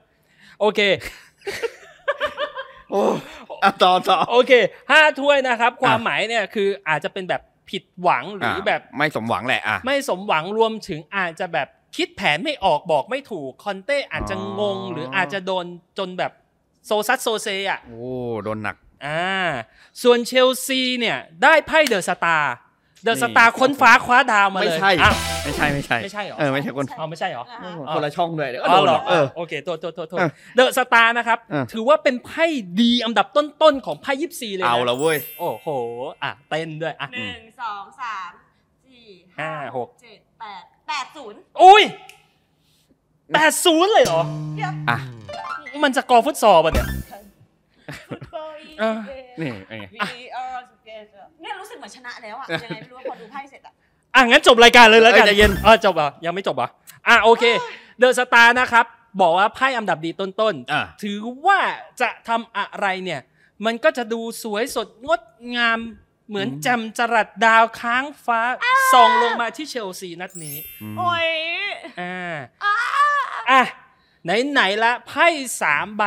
[0.60, 0.80] โอเค
[2.90, 3.02] โอ้
[3.62, 4.52] อะต่อต่อโอเค
[4.90, 15.64] ห้าถ้วยนะครับ ความอะหมายเนี่ยคืออาจจะเป็นแบบผิดหวังหรือแบบไม่สมหวังแหละอะไม่สมหวังรวมถึงอาจจะแบบ คิดแผนไม่ออกบอกไม่ถูกคอนเต้อาจจะงงอ๋อหรืออาจจะโดน
[15.98, 16.32] จนแบบ
[16.86, 17.98] โซซัดโซเซอะโอ้
[18.44, 18.76] โดนหนัก
[19.06, 19.22] อ่า
[20.02, 25.14] ส่วนเชลซีเนี่ยได้ไพ่ The Star The นี่ Star ค้นฟ้าคว้าดาวมาเลยไม่ใช่อ้าว
[25.44, 32.46] ไม่ใช่ไม่ใช่ไม่ใช่เหรอเออไม่ใช่คนเอาไม่ใช่เหรออ่าคนละช่องด้วยเดี๋ยวก็อ๋โดอนเหรอเออโอเคโทษโทษโทษโทษเออ The Star นะครับเออถือว่าเป็นไพ่
[32.80, 35.68] ดีอันดับต้นๆของไพ่ยิปซีเลยนะเอาละเว้ยโอ้โห
[36.22, 38.30] อะเต้นด้วยอะหนึ่งสองสาม
[38.86, 39.06] สี่
[39.40, 41.82] ห้าหกเจ็ดแปด แปดศูนย์อุ้ย
[43.34, 44.22] แปดศูนย์เลยเหรอ
[44.56, 44.98] เดี๋ยวอะ
[45.84, 46.86] มันจะกอฟุตซอลป่ะเนี่ย
[48.10, 48.90] ฟุตบอลอีอะ
[49.40, 51.04] นี่ไงวีอาร์สเกต
[51.42, 53.72] เนี่ยรู้สึกเหมือนชนะแล้วอะยังไงไม่รู้ว่าพอดูไพ่เสร็จอะ
[54.14, 56.70] อะงั้นจบรายการเลยแล้วกันเอ้ยใจเย็นอะจบเหรอะยังไม่จบเหรอะ
[57.08, 57.44] อะโอเค
[57.98, 58.86] The Star นะครับ
[59.20, 61.58] บอกว่าไพ่อันดับดีต้นอะๆถือว่า
[62.00, 63.20] จะทำอะไรเนี่ย
[63.64, 65.20] มันก็จะดูสวยสดงด
[65.56, 65.78] งาม
[66.28, 68.40] เหมือนแจำจรัสดาวค้างฟ้า
[68.92, 70.56] ส่องลงมาที่เชลซีนัดนี้
[70.92, 71.28] มโอ้ย
[72.00, 72.74] อ่าอ้า
[73.50, 73.62] อะ
[74.24, 75.26] ไหนๆละไพ่
[75.62, 76.04] สามใบ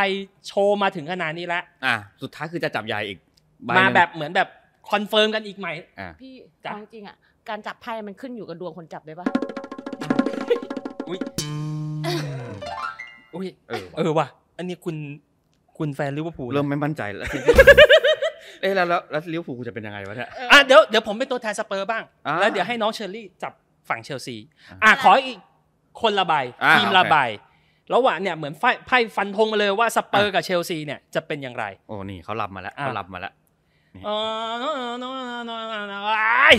[0.47, 3.17] โชว์มาถึงขนาดนี้ละอะสุดท้ายคือจะจับยายอีก
[3.65, 4.49] ใมาหนึ่งแบบเหมือนแบบ
[4.91, 5.67] confirm กันอีกไหม
[5.99, 6.33] อะพี่
[6.65, 7.15] จ๊ะเอาจริงๆอะ
[7.49, 9.27] การจับไพ่มันขึ้นอยู่กับดวงคนจับเลยปะ
[11.09, 11.19] อุ้ย
[13.35, 14.95] อุ้ยเออว่ะเออว่ะอันนี้คุณ
[15.81, 17.27] คุณแฟนลิเวอร์พูลเริ่มไม่มั่นใจแล้ว
[18.61, 23.53] เอ๊ะแล้วแล้วแล้วลิเวอร์พูลกูจะเป็นยังไงวะเนี่ยอะเดี๋ยวเดี๋ยวผมเป็นตัวแทนสเปอร์บ้างอ่าแล้วเดี๋ยวให้น้องเชอรี่จับ
[23.89, 25.39] ฝั่งเชลซี อะอะขออีก
[26.01, 27.17] คนละใบอ่าทีมละโอเคใบ
[27.93, 33.34] ระหว่างเนี่ยเหมือนไพ่ไพ่ฟันธงมาเลยว่าสเปอร์กับเชลซีเนี่ยจะเป็นอย่างไร โอ้นี่เขารับมาแล้วอะเขารับมาแล้ว
[34.06, 34.91] เออ
[36.19, 36.56] อ้าย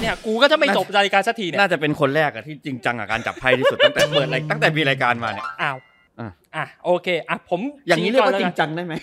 [0.00, 5.76] เนี่ยกูก็จะไม่จบรายการสักทีเนี่ยน่าจะเป็นคนแรกอะที่จริงจังกับการจับไพ่ที่สุดตั้งแต่เปิดรายตั้งแต่มีรายการมาเนี่ยอ้าว
[6.20, 8.94] อะอะโอเคอะผมอย่างนี้เรียกว่าชี้จริอนงจังได้ไหม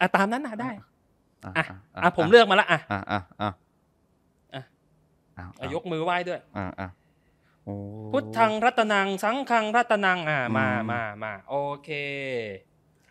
[0.00, 0.70] อะตามนั้นนะได้
[1.44, 1.64] อะอะ
[2.02, 3.52] อะผมเลือกมาละอะอะอะอะ
[4.54, 4.62] อะ
[5.36, 6.88] อะอะยกมือไหว้ด้วยอะอะ
[7.64, 7.74] โอ้
[8.12, 11.88] พุทธังรัตนังสังฆังรัตนังอ่ามาอืมมามาโอเค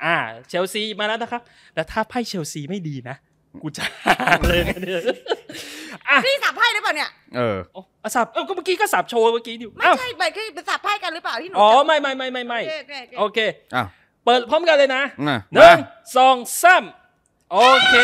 [0.03, 0.15] อ่า
[0.47, 1.41] เชลซีมาแล้วนะครับ
[1.73, 3.15] แต่ถ้าไพ่เชลซีไม่ดีนะ
[3.63, 5.01] กูจะห่างเลยนะเนี่ย
[6.09, 13.39] อะพี่สับไพ่หรือเปล่าเนี่ย เออโอ้อะสับเอ้าก็เมื่อกี้ก็สับโชว์เมื่อกี้ดิไม่อ้าวใช่ไปคือเป็นสับไพ่กันหรือเปล่าที่หนูอ๋อจับไม่ไม่ไม่ไม่ไม่โอเคโอเคโอเค
[13.75, 13.87] อ้าว
[14.25, 16.83] เปิดพร้อมกันเลยนะน่ะหนึ่งมาสองสาม
[17.51, 17.95] โอเค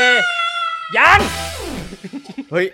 [0.98, 1.20] ยัง
[2.52, 2.66] เฮ้ย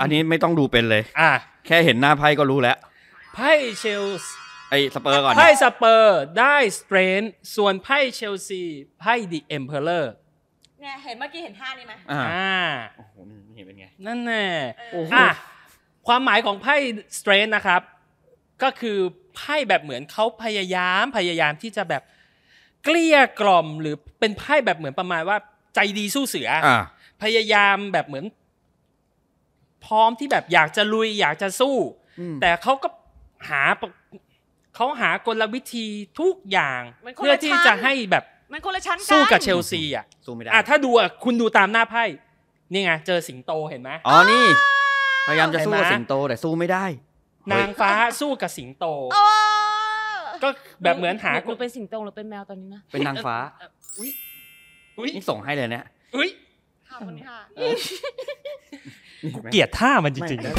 [0.00, 1.30] อันนี้ไม่ต้องดูเป็นเลย อะ
[1.66, 2.76] แค่เห็นหน้าไพ่ก็รู้แล้ว
[3.34, 4.32] ไพ่เชลซี
[4.70, 7.22] ไอ้สเปอร์ก่อน ไพ่สเปอร์ได้ Strength
[7.56, 8.62] ส่วนไพ่เชลซี
[9.00, 10.12] ไพ่ The Emperor
[10.80, 12.62] เนี่ยเห็นเมื่อกี้เห็นท่านี้ไหมอ่าอ่า
[12.96, 14.44] โอ้โหนี่นี่เป็นไง นั่นแน่
[14.92, 15.28] เอออะ
[16.06, 16.74] ความหมายของไพ่
[17.18, 17.82] Strength นะครับ
[18.62, 18.98] ก็คือ
[19.36, 22.02] ไพ่แบบเหมือนเขาพยายามพยายามที่จะแบบ
[22.84, 25.36] เกลี้ยกล่อมหรือเป็นไพ่แบบเหมือนประมาณว่า
[25.74, 26.82] ใจดีสู้เสือออ่า
[27.22, 28.24] พยายามแบบเหมือน
[29.84, 31.76] พร้อมที่แบบอยากจะลุย อยากจะสู้
[32.20, 32.88] อืม แต่เขาก็
[33.48, 33.88] หาปะ
[34.74, 35.86] เขาหากลวิธี
[36.20, 42.04] ทุกอย่าง มันคนละเพื่อที่ชั้นจะให้แบบ มันคนละชั้นกันสู้กับเชลซีอะสู้ไม่ได้อะถ้าดูอะคุณดูตามหน้าไพ่
[42.72, 44.44] นี่ไงเจอสิงโตเห็นไหมอ๋อนี่
[45.26, 46.84] พยายามจะสู้กับเห็นไหมสิงโตแต่สู้ไม่ได้
[47.52, 49.22] นางฟ้าสู้กับสิงโตโอ้
[50.42, 50.48] ก็
[50.82, 53.36] แบบเหมือนหาหนูเป็นสิงโตหรือเป็นแมวตอนนี้นะเป็นนางฟ้า
[53.98, 54.10] อุ้ย
[54.98, 55.84] อุ้ยนี่ส่งให้เลยเนี่ย
[56.16, 56.28] อุ้ย
[56.88, 60.52] ค่ะคนนี้ค่ะนี่ห็นไหมเกลียดท่ามันจริงๆไม่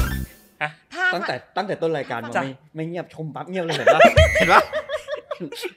[0.63, 3.99] นะท่าตั้งแต่ตั้งแต่ต้นรายการมาจ้ะไม่ไม่เงียบชมปั๊บเงียบเลยเห็นปะ
[4.35, 4.61] เห็นปะ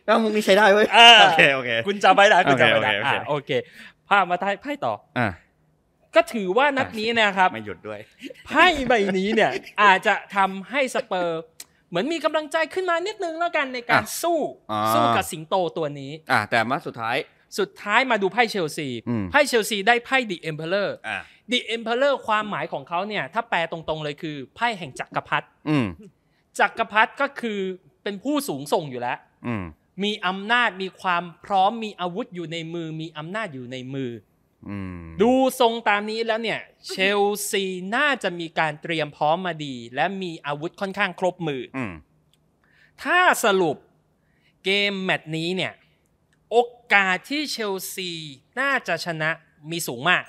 [0.05, 3.51] แล้วมึงนี่ใช้ได้เว้ยเออโอเคโอเคคุณจำไว้นะคุณจำไว้นะโอเคโอเคอะโอเค
[4.09, 5.29] พามาท้ายไพ่ต่ออ่า
[6.15, 8.01] ก็ถือว่านัดนี้นะครับไม่หยุดด้วย
[8.47, 9.51] ไพ่ใบนี้เนี่ย
[9.83, 11.41] อาจจะทำให้สเปอร์
[11.89, 14.41] เหมือนมีกำลังใจขึ้นมานิดนึงแล้วกันในการอะสู้
[14.73, 17.17] อ่าสู้กับสิงโตตัวนี้ อ่าแต่มาสุดท้าย
[17.59, 21.19] สุดท้ายมาดูไพ่เชลซีอืมไพ่เชลซีได้ไพ่ The Emperor อ่า
[21.53, 25.87] The Emperor ความหมายของเขาเนี่ย ถ้าแปลตรงๆเลยคือไพ่แห่งจักรพรรดิอืม
[26.59, 27.61] จักรพรรดิก็คือ
[28.03, 29.65] เป็นผู้สูงส่งอยู่แล้วอื ม
[30.03, 34.11] มีอำนาจมีความพร้อมมีอาวุธอยู่ในมือ มีอำนาจอยู่ในมือ
[34.69, 37.65] อืมดูทรงตามนี้แล้วเนี่ย เชลซี
[37.97, 41.93] น่าจะมีการเตรียมพร้อมมาดี และมีอาวุธค่อนข้างครบมืออืม
[43.03, 43.77] ถ้าสรุป
[44.65, 45.73] เกมแมตช์นี้เนี่ย
[46.51, 46.57] โอ
[46.93, 48.11] กาสที่เชลซี
[48.61, 49.31] น่าจะชนะ
[49.71, 50.23] มีสูงมาก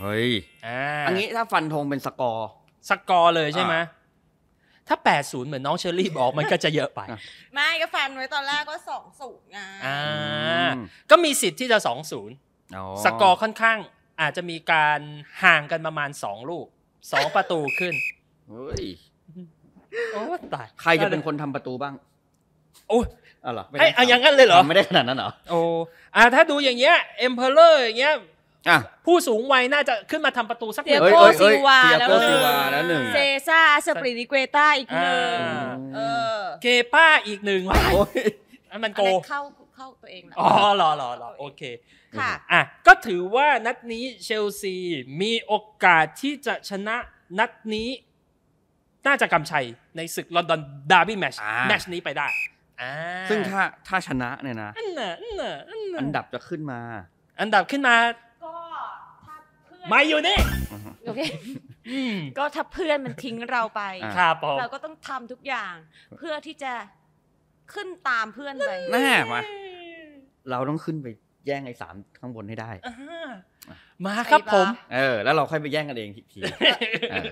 [0.00, 0.30] เฮ้ย
[0.66, 2.48] อ่าอันนี้ถ้าฟันธงเป็นสกอร์
[2.88, 4.01] สกอร์เลยใช่ไหมอ่า
[4.88, 7.20] ถ้า 80 เหมือนน้องเชอรี่บอกมันก็จะเยอะไปอะ
[7.54, 10.00] ไม่ก็ฟันไว้ตอนแรกก็สองสูงไงอ่า
[10.76, 13.78] อืมก็มีสิทธิ์ที่จะ2-0อ๋อสกอร์ค่อนข้าง
[14.20, 15.00] อาจจะมีการ
[15.44, 16.66] ห่างกันประมาณ2ลูก
[17.00, 17.94] 2ประตูขึ้น
[18.48, 18.84] เฮ้ย
[20.12, 20.22] โอ้
[20.54, 21.94] ตายใครจะเป็นคนทำประตูบ้าง
[22.88, 23.00] โอ้
[23.44, 25.60] อ๋อเหรอไม่ไอ้ได้เอาอย่างนั้นเลยเหรอไม่ได้ขนาดนั้นเหรอโอ้
[26.16, 28.14] อ่าถ้าดูอย่างเงี้ยเอ็มเพลเลอร์อย่างเงี้ย
[28.68, 36.00] อะ ผู้สูงวัยน่าจะขึ้นมาทำประตูสักหเตีนึ่ยงเอ้ยโกเอ้ยซิลวาเตียแล้วโกหซินึ่ลงวาแล้วหนึ่ง เซซ่าสปรินิเกต้าอีกหนึ่งอ่า เอ
[36.36, 38.20] อเกป้าอีกหนึ่งโอ้ย
[38.70, 39.40] อันมันอัโกนนั้นเข้า
[39.76, 41.62] เข้าตัวเองนะอ๋อเหรอเหรอเหรอโอเค
[42.18, 44.76] ค่ะ อะก็ถือว่านัดนี้เชลซี
[45.20, 46.96] มีโอกาสที่จะชนะ
[47.38, 47.88] นัดนี้
[49.06, 49.64] น่าจะกำชัย
[49.96, 50.60] ในศึกลอนดอน
[50.90, 52.26] derby match อ่า แมตช์นี้ไปได้
[52.80, 52.92] อ่า
[53.28, 56.80] ซึ่งถ้าถ้าชนะเนี่ยนะ อันน่ะอันน่ะอันน่ะอันดับจะขึ้นมา
[57.40, 57.94] อันดับขึ้นมา
[59.82, 60.38] ก็ถ้าเพื่อนมาอยู่นี่
[61.06, 61.20] โอเค
[61.90, 65.74] อืมก็ถ้าเพื่อนมันทิ้งเราไป อะ ครับผมเราก็ต้องทำทุกอย่าง
[66.18, 66.72] เพื่อที่จะ
[67.74, 69.40] ขึ้นตามเพื่อนไปแน่มา
[70.50, 71.06] เราต้องขึ้นไป
[71.46, 73.30] แย่งไอ้สามข้างบนให้ได้ อ่า
[74.04, 76.40] มาครับผม เออ แล้วเราค่อยไปแย่งกันเองอีกที
[77.10, 77.24] เออ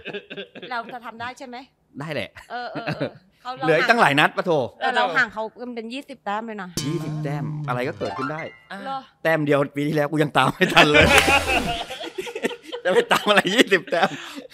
[0.70, 1.56] เราจะทำได้ใช่ไหม
[2.00, 3.10] ได้แหละ เออเออเออ
[3.42, 11.06] เขาเหลืออีกตั้งหลายนัดปะโถเราเราห่างเขากันเป็นยี่สิบแต้มเลยนะยี่สิบแต้ม อะไรก็เกิดขึ้นได้ อ่า เหรอ แต้มเดียวปีที่แล้วกูยังตามไม่ทันเลย
[12.84, 14.08] จะไปตามอะไรยี่สิบแต้ม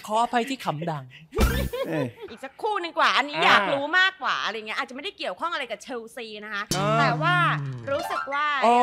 [0.07, 1.05] ขออภัยที่ขำดัง
[1.89, 7.37] เอ้ยอีกสักคู่หนึ่งกว่า อันนี้อ่าอยากรู้มากกว่าอะไรเงี้ยอาจจะไม่ได้เกี่ยวข้องอะไรกับเชลซีนะคะอ่าแต่ว่า
[7.91, 8.77] รู้สึกว่าอ๋อ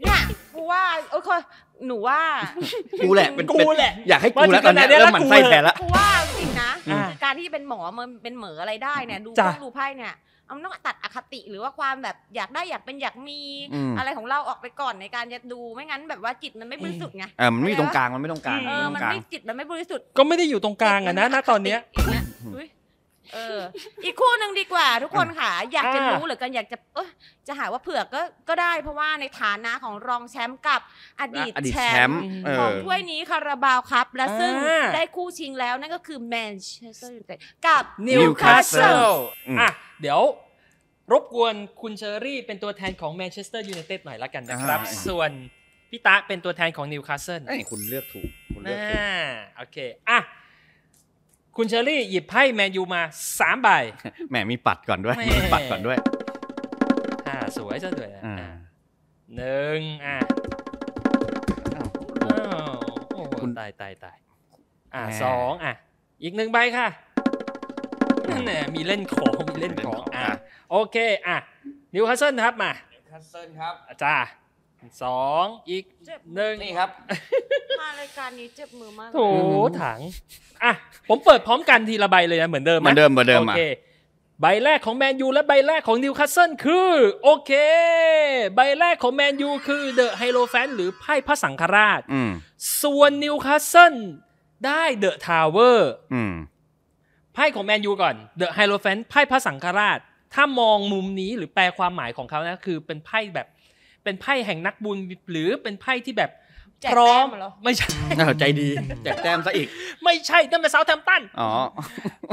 [0.00, 0.20] เนี่ย
[0.54, 1.42] กูว่าโอ้ย
[1.86, 2.20] หนูว่า
[3.02, 10.14] กูแหละเป็นกูเป็นแหละอยากให้กูมาถึงแล้วตอนเนี้ยขนาดนี้เริ่มหมันไส้แล้วกูแทนละกูว่าจริงๆนะอ่าคือการที่เป็นหมอมันเป็นเหมออะไรได้เนี่ยดูจ้ะพวกดูไพ่เนี่ย
[10.50, 13.40] เอามันต้องตัดอคติหรือว่าความแบบอยากได้อยากเป็นอยากมี
[13.74, 22.08] อืมอะไรของเราออกไปก่อนในการจะดูไม่งั้นแบบว่าจิตมันไม่บริสุทธิ์ไงเออมันไม่มีตรงกลางมันไม่ตรงกลางเออไม่ตรมันงกลางไม่จิตมันไม่บริสุทธิ์ก็ไม่ได้อยู่ตรงกลางอะนะณตอนเนี้ยอย่าง
[23.32, 23.60] เงี้ยอุ๊ยเออ
[24.04, 27.08] อีกคู่หนึ่งดีกว่า ทุกคนค่ะ อยากจะอ่ารู้รู้เหลือเกินอยากจะเอย
[27.46, 30.80] จะหาว่าเผือกก็ก็ได้ เพราะว่าในฐานะของรองแชมป์กับ
[31.20, 39.14] อดีตอดีตแชมป์แชมมป์ป์เออของถ้วยนี้คาราบาวครับ และซึ่งอ่าได้คู่ชิงแล้วนั่นก็คือแมนเชสเตอร์ยูไนเต็ดกับนิวคาสเซิล Newcastle
[39.48, 40.20] อืมอะเดี๋ยว
[41.12, 45.30] รบกวนคุณเชอรี่เป็นตัวแทนของแมนเชสเตอร์ยูไนเต็ดหน่อยละกันนะครับอ่าส่วน
[45.90, 49.10] พี่ตะเป็นตัวแทนของนิวคาสเซิลเอ้ยคุณเลือกถูกคุณเลือกถูกอ่า
[49.56, 49.76] โอเค
[50.10, 50.18] อะ
[51.56, 53.02] คุณเชอรี่หยิบไพ่แมนยูมา
[53.40, 53.68] สามใบ
[54.30, 55.98] แหมมีปัดก่อนด้วยแหม่มีปัดก่อนด้วย
[57.26, 58.50] อ่าสวยซะด้วยนะอ่าอะ
[59.36, 60.18] หนึ่งอะ
[61.76, 61.88] อ้าว
[62.24, 62.74] อ้าว
[63.14, 64.16] โอ้โหคุณตายตายตาย
[64.94, 65.74] อะแหม่สองอะ
[66.22, 66.88] อีกหนึ่งใบค่ะ
[68.30, 70.26] นั่นแหละมีเล่นของมีเล่นของอะ
[70.70, 71.36] โอเคอะ
[71.94, 72.72] นิวคาสเซิลครับมา
[73.10, 74.14] คัสเซิลครับอาจ้า
[75.02, 79.18] สองอีกเจ็บหนึ่งนี่ครับมารายการนี้เจ็บมือมากโถ
[79.82, 79.98] ถัง
[80.64, 80.72] อะ
[81.08, 83.62] ผมเปิดพร้อมกันทีละใบเลยนะเหมือนเดิมเหมือนเดิมเหมือนเดิมอะโอเค
[84.40, 86.90] ใบแรกของแมนยูและใบแรกของนิวคาสเซิลคือ
[87.22, 87.52] โอเค
[88.54, 92.30] ใบแรกของแมนยูคือ The Hierophant หรือไพ่พระสังฆราชอืม
[92.82, 93.94] ส่วนนิวคาสเซิล
[94.66, 96.34] ได้ The Tower อืม
[97.34, 99.98] ไพ่ของแมนยูก่อน The Hierophant ไพ่พระสังฆราช
[100.34, 103.46] ถ้ามองมุมนี้หรือแปลความหมายของเขานะคือเป็นไพ่แบบ
[104.04, 104.96] เป็นไพ่แห่งนักบุญ
[105.30, 106.40] หรือเป็นไพ่ที่แบบแจก
[106.94, 107.88] พร้อมแต้มเหรอไม่ใช่
[108.18, 108.68] เออใจดี
[109.02, 109.68] แจกแต้มซะอีก
[110.04, 111.50] ไม่ใช่นั่นเป็นเซาแทมป์ตันอ๋อ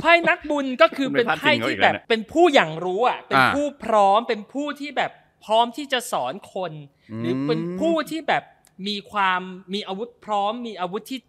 [0.02, 5.12] ไพ่นักบุญก็คือเป็นไพ่ที่แบบเป็นผู้อย่างรู้อะเป็นอ่าผู้พร้อมเป็นผู้ที่แบบ
[5.46, 6.74] พร้อมที่จะสอนคน
[7.22, 8.44] หรือเป็นผู้ที่แบบ
[8.88, 9.42] มีความ
[9.74, 11.20] มีอาวุธพร้อม มีอาวุธที่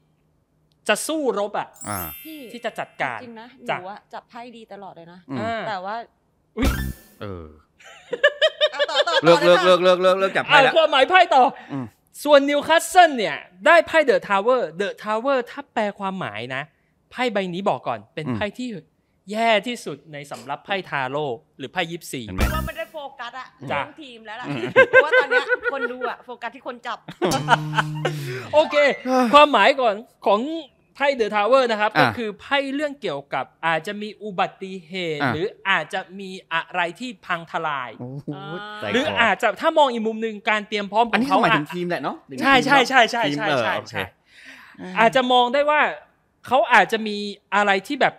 [0.88, 5.96] จะสู้รบอะอ่าพี่ที่จะจัดการจริงๆนะหจ้ะนูอะจับไพ่ดีตลอดเลยนะอืมอ่าแต่ว่า
[7.20, 7.46] เออ
[8.72, 11.84] เอาต่อต่อต่อเลิกเลิกเลิกเลิกเลิกเลิกจับไปอ่าแล้วความหมายไพ่ต่ออม
[12.24, 16.62] ส่วนนิวคาสเซิลเนี่ยได้ไพ่ The Tower The Tower ถ้าแปลความหมายนะ
[17.10, 18.68] ไพ่ใบนี้บอกก่อนเป็นไพ่ที่
[19.30, 21.24] แย่ที่สุดในสำรับไพ่ทาโร่
[21.58, 24.46] หรือไพ่ยิปซีเห็นไหมว่าไม่ได้โฟกัสอะจ้ะ เรื่องทีมแล้วล่ะ
[24.90, 26.98] เพราะว่าตอนเนี้ยคนดูอะโฟกัสที่คนจับ
[28.54, 28.76] โอเค
[29.34, 29.94] ความหมายก่อน
[30.26, 30.40] ของ
[31.00, 44.02] ไพ่ The Tower นะครับอะก็คือไพ่เรื่องเกี่ยวกับอาจจะมีอุบัติเหตุอะหรืออาจจะมีอะไรที่พังทลายโอ้โหอ่าใจหรือคอาจจะถ้ามองอีกมุมหนึ่งการเตรียมพร้อมของอันนี้เขาเขาหมายถึงอะทีมแหละเนาะใช่ใช่ใช่ใช่ทีมใช่เออใช่โอเคใช่
[44.98, 45.80] อาจจะมองได้ว่า
[46.46, 47.16] เขาอาจจะมี
[47.54, 48.14] อะไรที่แบบ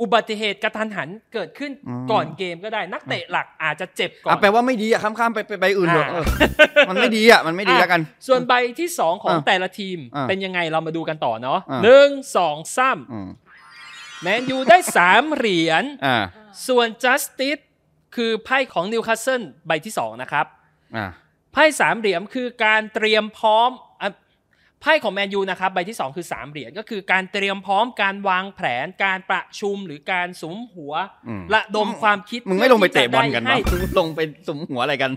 [0.00, 6.24] อุบัติเหตุกะทันหันเกิดขึ้นอืมก่อนเกมก็ได้นักเตะหลักอาจจะเจ็บก่อนอะแปลว่าไม่ดีอะข้ามๆไปไปใบอื่นเถอะอ่าเออ
[6.88, 13.28] มันไม่ดีอะมันไม่ดีแล้วกัน ส่วนใบที่สองของอะแต่ละทีมอะเป็นยังไงเรามาดูกันต่อเนาะอะหนึ่งสองสามอืม
[14.22, 16.24] แมนยูได้สามเหรียญอ่า
[16.68, 17.58] ส่วน Justice
[18.16, 20.46] คือไพ่ของนิวคาสเซิลใบที่สองนะครับ
[20.96, 21.06] อ่า
[21.52, 23.87] ไพ่สามเหรียญคือการเตรียมพร้อมอะ
[24.82, 30.92] ไพ่ของแมนยูนะครับใบที่ 2 คือ 3 เหรียญก็คือการเตรียมพร้อมการวางแผนการประชุมหรือการสุมหัว
[31.28, 35.10] อืมระดมความคิดมึงไม่ลงไปเตะบอลกันให้วะมึงลงไปสุมหัวอะไรกัน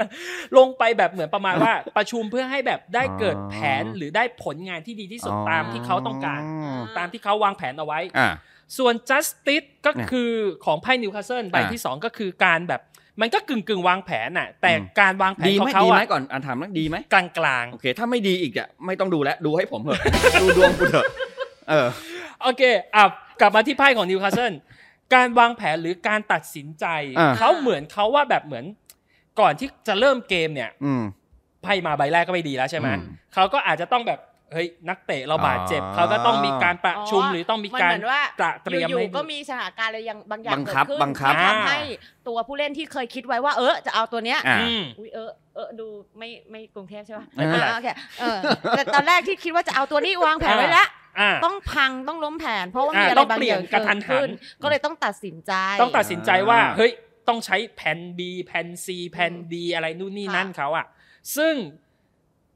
[0.58, 6.41] ลงไปแบบเหมือนประมาณว่าประชุมเพื่อให้แบบได้เกิดแผนหรือได้ผลงานที่ดีที่สุดตามที่เขาต้องการ
[6.97, 8.30] ตามที่เขาวางแผนเอาไว้อ่า
[8.78, 10.32] ส่วน justice ก็เนี่ยคือ
[10.65, 12.82] ของไพ่นิวคาสเซิลใบอ่าที่ 2 ก็คือการแบบ
[13.21, 19.99] มันก็กึ่งกึ่งๆวางแผนน่ะ แต่อืมการวางแผนของเขาดีไหมดีไหมอะก่อนอ่านถามนะดีไหมกลางกลางโอเค ถ้าไม่ดีอีกอะไม่ต้องดูแล้วดูให้ผมเถอะ
[20.41, 21.05] ดูดวงกูเถอะ
[21.69, 22.62] เออๆโอเค
[22.95, 23.03] อะ
[23.41, 24.53] กลับมาที่ไพ่ของนิวคาสเซิล
[25.13, 26.86] การวางแผนหรือการตัดสินใจ
[27.19, 28.65] อ่าเขาเหมือนเขาว่าแบบเหมือน
[29.39, 31.03] ก่อนที่จะเริ่มเกมเนี่ยอืม
[31.63, 33.03] ไพ่มาใบแรกก็ไม่ดีแล้วใช่ไหมอืม
[33.34, 34.19] เขาก็อาจจะต้องแบบ
[34.53, 41.79] เฮ้ยนักเตะเราบาดเจ็บอ๋อเขาก็ต้องมีการประชุมหรือต้องมีการนเหมือนว่าตระเตรียมอยู่ให้ๆก็มีสถานการณ์อะไรยังบางอย่างบังเกิคัดบขึ้นบังคับที่ทำให้
[42.27, 45.87] ตัวผู้เล่นที่เคยคิดไว้ว่า เออจะเอาตัวเนี้ยอ่าอืมอุ้ยเออเออดู
[46.17, 47.87] ไม่ไม่กรุงเทพใช่ปะไม่เป็นไรอ่าโอเค
[48.19, 48.37] เออ
[48.77, 50.87] แต่ตอนแรกที่คิดว่าจะเอาตัวนี้วางแผนไว้แล้ว
[51.19, 54.29] อ่าต้องพังต้องล้มแผน เพราะว่าอ่ามีอะไรต้องบางเปลี่อยนย่างกระทันหันขึ้น
[54.63, 56.91] ก็เลยต้องตัดสินใจ ต้องตัดสินใจว่าอ่าเฮ้ย
[57.27, 60.85] ต้องใช้แผน B แผน C แผน D อะไรนู่นนี่ค่ะนั่นเขาอะ
[61.37, 61.53] ซึ่ง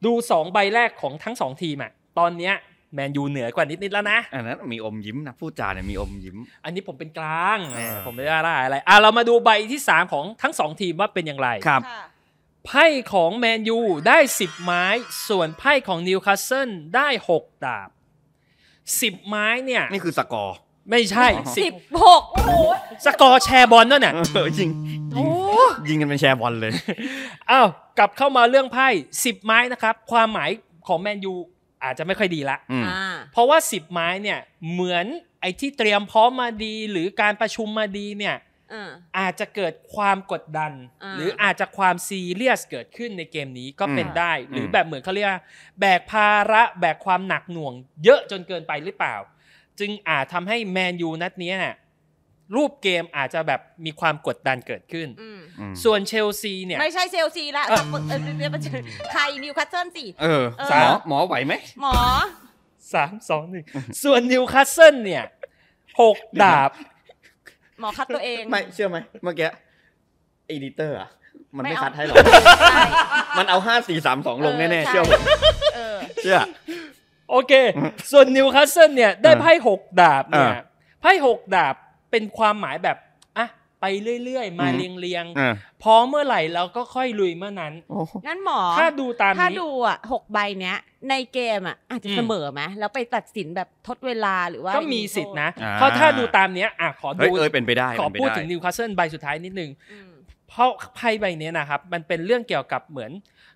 [0.06, 2.56] ดูสองใบแรกของทั้งสองทีมอะตอนเนี้ย
[2.94, 12.04] แมนยูเหนือกว่านิดๆแล้วนะ อันนั้นมีอมยิ้มนะพูดจาเนี่ยมีอมยิ้ม อันนี้ผมเป็นกลางอ่าผมไม่ได้อะไรอะไรอะเรามาดูใบที่ 3 ของทั้งสองทีมว่าเป็นอย่างไรครับค่ะ
[12.66, 14.86] ไพ่ของแมนยูได้ 10 ไม้
[15.30, 17.90] ส่วนไพ่ของนิวคาสเซิลได้ 6 ดาบ
[18.60, 20.58] 10 ไม้เนี่ย นี่คือสกอร์
[20.90, 22.52] ไม่ใช่อ๋อสิบสิบหกโอ้โห
[23.06, 24.70] สกอร์แชร์บอลนั่นน่ะเออยิง
[25.18, 25.28] ยิง
[25.88, 26.72] ยิงกันเป็นแชร์บอลเลย
[27.52, 27.68] อ้าว
[27.98, 28.88] กลับเข้ามาเรื่องไพ่
[29.22, 30.50] 10ไม้นะครับ ความหมาย
[30.88, 31.34] ของแมนยู
[31.84, 34.40] อาจจะไม่ค่อยดีละอืมอ่าเพราะว่า10ไม้เนี่ย
[34.72, 35.06] เหมือน
[35.42, 38.36] ไอ้ที่เตรียมพร้อมมาดี หรือการประชุมมาดีเนี่ย
[38.74, 40.72] อ่า อาจจะเกิดความกดดัน
[41.04, 45.42] อ่า หรืออาจจะความซีเรียสเกิดขึ้นในเกมนี้ก็เป็นได้อืม หรือแบบเหมือนเขาเรียกว่า
[45.80, 49.16] แบกภาระแบกความหนักหน่วง เยอะจนเกินไปหรือเปล่า
[49.80, 51.76] จึงอาจทำให้แมนยูนัดเนี้ยน่ะ
[52.56, 58.70] รูปเกมอาจจะแบบมีความกดดันเกิดขึ้นอืมอืมส่วนเชลซีเนี่ย ไม่ใช่เชลซีละเออเออเออเดี๋ยวมันจะ
[59.14, 61.96] ใครนิวคาสเซิลสิเออเออหมอหมอไหวไหม หมอ
[62.94, 63.66] สามสองหนึ่ง
[64.04, 65.24] ส่วนนิวคาสเซิลเนี่ย
[66.02, 66.72] หกดาบ
[67.80, 69.50] หมอ cut ตัวเอง ไม่เชื่อไหมเมื่อกี้
[70.48, 71.10] editor อะ
[71.56, 72.16] มันไม่ไม่เอา cut ให้หรอก
[72.72, 72.82] ใช่
[73.38, 75.22] มันเอาห้าสี่สามสองลงเออแน่ๆใช่เชื่อผม
[75.76, 76.38] เออเชื่อ
[77.30, 77.54] โอเค
[78.12, 80.60] ส่วนนิวคาสเซิลเนี่ยได้ไพ่หกดาบเนี่ยอ่า
[81.02, 81.76] ไพ่หกดาบ
[82.12, 82.98] เป็นความหมายแบบ
[83.38, 83.48] อะ
[83.82, 83.86] ไป
[84.24, 90.78] เรื่อยๆ มาอืมเรียงอ่าๆพร้อมเมื่อไหร่เราก็ค่อยลุยเมื่อนั้นโอ้โหงั้นหมอ ถ้าดูตามถ้านี้ดูอะหกใบเนี้ย
[91.10, 100.15] ในเกมอะอาจจะอืมเสมอไหมแล้วไปตัดสินแบบทดเวลาหรือว่า ก็มีสิทธินะอ่าเพราะถ้าดูตามเนี้ยอะขอเฮ้ยดูเอ้ยเป็นไปได้ ขอเป็นไปพูดได้ถึงนิวคาสเซิลใบสุดท้ายนิดนึงอืม
[100.50, 103.12] เพราะไพ่ใบเนี้ยนะครับ มันเป็นเรื่องเกี่ยวกับเหมือน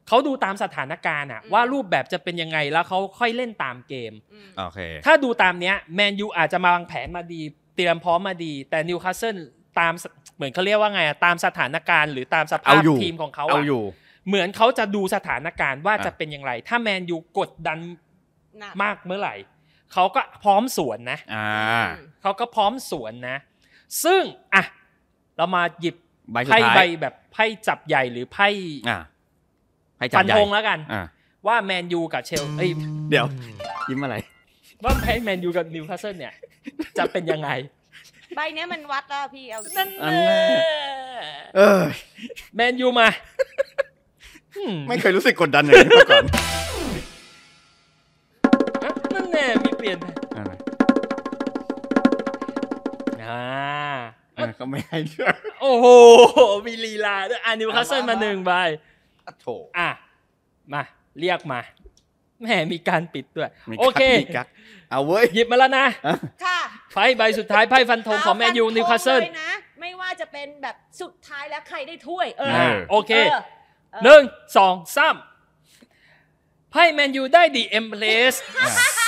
[0.07, 7.41] เขาดูตามสถานการณ์อะอืมว่ารูปแบบจะเป็นยังไงแล้วเขาค่อยเล่นตามเกมอืมโอเค ถ้าดูตามเนี้ยแมนยูอาจจะมาวางแผนมาดี
[7.75, 9.37] เตรียมพร้อมมาดี แต่นิวคาสเซิล
[9.79, 10.03] ตามส
[10.35, 13.83] เหมือนเขาเรียกว่าไงอะตามสถานการณ์หรือตามสภาเอาพอยู่ทีมของเขาเอาอะอยู่
[14.27, 17.79] เหมือนเขาจะดูสถานการณ์ว่าอะจะเป็นอย่างไร ถ้าแมนยูกดดัน
[18.59, 19.35] หนักมากเมื่อไหร่
[19.93, 21.85] เขาก็พร้อมสวนนะอ่า
[22.21, 23.37] เขาก็พร้อมสวนนะ
[24.03, 24.21] ซึ่ง
[24.53, 24.63] อะ
[25.37, 25.95] เรามาหยิบ
[26.31, 28.47] ใบสุดไพ่ท้ายใบแบบไพ่จับใหญ่หรือไพ่
[28.89, 28.99] อ่า
[29.97, 31.01] ให้จับฟันใหญ่ธงแล้วกัน อ่า
[31.47, 32.71] ว่าแมนยูกับเชลเอ้ย
[33.09, 33.25] เดี๋ยว
[33.89, 34.15] ยิ้มอะไร
[34.83, 36.33] ว่าไพ่แมนยูกับนิวคาสเซิลเนี่ย
[36.97, 37.49] จะเป็นยังไง
[38.35, 40.61] ใบเนี้ยมันวัดแล้วพี่เอานั่นอันแน่ แน่
[41.55, 41.81] เออ
[42.55, 43.07] แมนยูมา
[44.55, 46.25] อืมไม่เคยรู้สึกกดดันอย่างนี้มาก่อน
[48.83, 49.97] อะนั่นแน่มีเปลี่ยน
[54.59, 55.85] ก็ไม่ให้ด้วยโอ้โห
[56.67, 58.51] มีลีลาด้วยอ่านิวคาสเซิลมาหนึ่งใบ
[59.25, 59.89] อะโถอะ
[60.73, 60.83] มา
[61.19, 61.59] เรียกมา
[62.41, 64.47] แหมมีการปิดด้วยมีกักโอเคมีกัก
[64.89, 66.59] เอาเว้ยหยิบมาแล้วนะอะค่ะ
[66.91, 73.41] ไพ่ใบสุดท้ายไพ่ฟันธงของแมนยูเาฟันิวคาสเซิลธงยนะไม่ว่าจะเป็นแบบสุดท้ายแล้วใครได้ถ้วย เอออ่าโอเคเออ
[73.93, 74.21] เออหนึ่ง
[74.57, 75.15] สองสาม
[76.71, 78.33] ไพ่แมนยูได้ The Empress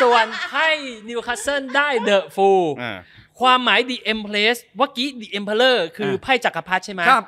[0.02, 0.68] ส่วนไพ่
[1.10, 2.50] นิวคาสเซิลได้ The Fool
[2.82, 2.98] อ่า
[3.42, 7.24] ความหมาย The Empress เมื่อกี้ The Emperor คือไพ่จักรพรรดิใช่ไหมครับ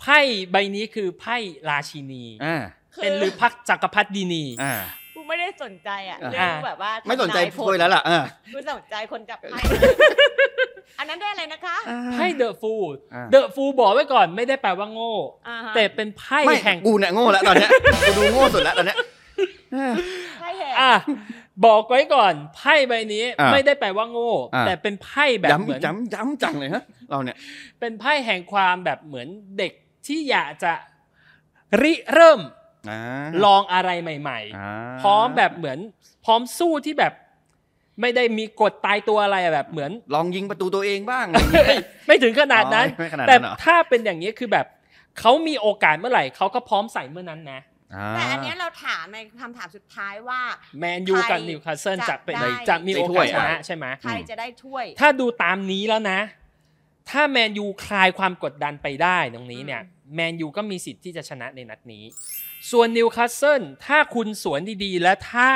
[0.00, 0.18] ไพ่
[0.50, 1.36] ใบนี้คือไพ่
[1.68, 2.56] ราชินีอ่า
[3.02, 4.74] เป็นหรือพักจักรพรรดินีอ่า
[5.14, 8.20] กูไม่ได้สนใจอะอ่าเรื่องแบบว่าไม่สนใจทำายผถ้วยแล้วล่ะอ่า
[8.54, 9.58] กูสนใจคนจับไพ่
[10.98, 11.76] อันนั้นได้อะไรนะคะ
[12.14, 12.72] ไพ่เดอะฟู
[13.14, 15.12] อ่าเดอะฟูบอกไว้ก่อนไม่ได้แปลว่าโง่
[15.48, 17.70] อ่าฮะแต่เป็นไพ่ไม่แห่งกูเนี่ยโง่แล้วตอนเนี้ย
[18.06, 18.96] กูดูโง่สุดแล้วตอนเนี้ย
[19.74, 19.92] อ่า
[20.40, 20.92] ไพ่แห่งอะ
[21.66, 27.36] บอกไว้ก่อนไพ่ใบนี้อ่าไม่ได้แปลว่าโง่อ่าแต่เป็นไพ่แบบเหมือนย้ำย้ำย้ำจังเลยฮะเราเนี่ย
[27.80, 29.72] เป็นไพ่แห่งความแบบเหมือนเด็ก
[30.06, 30.72] ที่อยากจะ
[31.82, 32.40] ริเริ่ม
[32.90, 33.00] อ่า
[33.44, 35.78] ลองอะไรใหม่อ่าๆพร้อมแบบเหมือน
[36.24, 37.12] พร้อมสู้ที่แบบ
[38.00, 41.26] ไม่ได้มีกฎตายตัวอะไรอะแบบเหมือน ลองยิงประตูตัวเองบ้าง
[42.06, 44.66] ไม่ถึงขนาดนั้นอ๋อไม่ขนาดนั้นแต่เหรอถ้าเป็นอย่างนี้คือแบบ
[45.20, 47.60] เขามีโอกาสเมื่อไหร่เขาก็พร้อมใส่เมื่อนั้นนะ
[48.16, 50.40] แต่อันเนี้ยเราถามในคำถามสุดท้ายว่า
[50.80, 56.20] แมนยูกับใครนิวคาสเซิลจะจะเป็นได้จะมีโอกาสชได้ถ้วยนะใช่ไหมใครจะได้ถ้วย ถ้าดูตามนี้แล้วนะ
[57.10, 59.82] ถ้าแมนยูคลายความกดดันไปได้ตรงนี้เนี่ย
[60.14, 62.04] แมนยูก็มีสิทธิ์ที่จะชนะในนัดนี้
[62.70, 65.50] ส่วนนิวคาสเซิลถ้าคุณสวนดีๆ และถ้า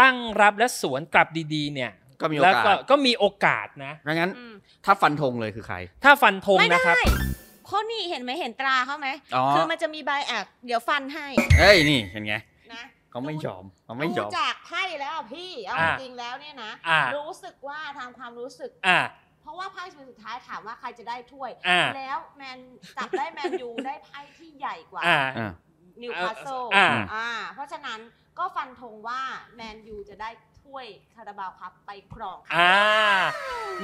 [0.00, 4.54] ตั้งรับและสวนกลับดีๆ เนี่ยก็มีโอแล้วกาก็สก็มีโอกาสนะดังนั้นอืม
[4.84, 7.04] ถ้าฟันธงเลยคือใคร ถ้าฟันธงไม่นะครับได้
[7.68, 11.26] เพราะนี่เห็นไหมเห็นตราเขาไหมอ๋อ คือมันจะมีใบแอกเดี๋ยวฟันให้
[11.58, 12.34] เอ้ยนี่เห็นไง
[12.72, 18.98] นะเขาไม่ยอมเขาไม่ยอม ดูจากไพ่แล้วอะพี่เอาอะจริงๆแล้วเนี่ยนะอะ รู้สึกว่าทางความรู้สึก อ่า
[19.40, 22.58] เพราะว่าไพ่ใบสุดท้ายถามว่าใครจะได้ถ้วย อะ แล้วแมน
[22.96, 25.52] จับได้แมนยูได้ไพ่ที่ใหญ่กว่าอ่า อ่า
[26.02, 28.00] นิวคาสเซิลอ่า อ่า เพราะฉะนั้น
[28.38, 29.20] ก็ฟันธงว่า
[29.54, 30.30] แมนยูจะได้
[30.68, 32.72] ถ้วยคาราบาวครับไปครองค่ะ อ่า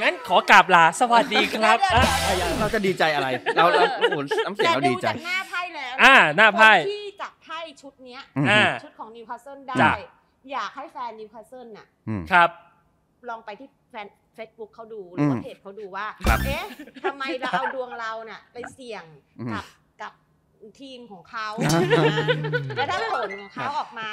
[0.01, 9.94] งั้นขอกราบลาสวัสดีครับอะอะอย่าเราจะดีใจอะไร เราเราโอ้โหน้ำเสียงแต่เราดูดีใจจากหน้าไพ่แล้วอ่าหน้าไพ่คนที่จับไพ่ชุดเนี้ย อืม อ่า ชุดของนิวคาสเซิลจ้ะได้
[10.53, 12.51] อยากให้แฟนนิวคาสเซิลน่ะ อืม ครับ
[13.29, 16.64] ลองไปที่แฟนเฟซบุ๊กเขาดูหอืรือมว่าเพจเขาดูว่า ครับเอ๊ะ
[17.05, 19.05] ทำไมเราเอาดวงเราน่ะ ไปเสี่ยง
[19.40, 19.64] อืมกับ
[20.03, 20.12] กับ
[20.81, 21.81] ทีมของเขาอ่า
[22.77, 24.11] แล้วถ้าผลของเขาออกมา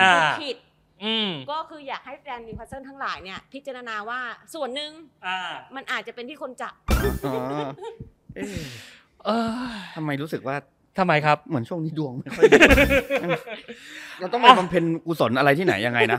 [0.00, 0.56] อ่า ผิด
[1.04, 4.20] อืมก็คืออยากให้แฟนนิวคาสเซิลทั้งหลายเนี่ยพิจารณาว่า
[4.54, 4.90] ส่วนหนึ่ง
[5.26, 5.38] อ่า
[5.76, 6.74] มันอาจจะเป็นที่คนจับ
[7.24, 7.36] อ๋อ
[8.36, 8.48] เอ๊ะ
[9.26, 10.56] เออทำไมรู้สึกว่า
[10.98, 12.58] ทำไมครับ เหมือนช่วงนี้ดวงไม่ค่อยดี
[14.20, 16.18] เราต้องไปบำเพ็ญกุศลอะไรที่ไหนยังไงนะ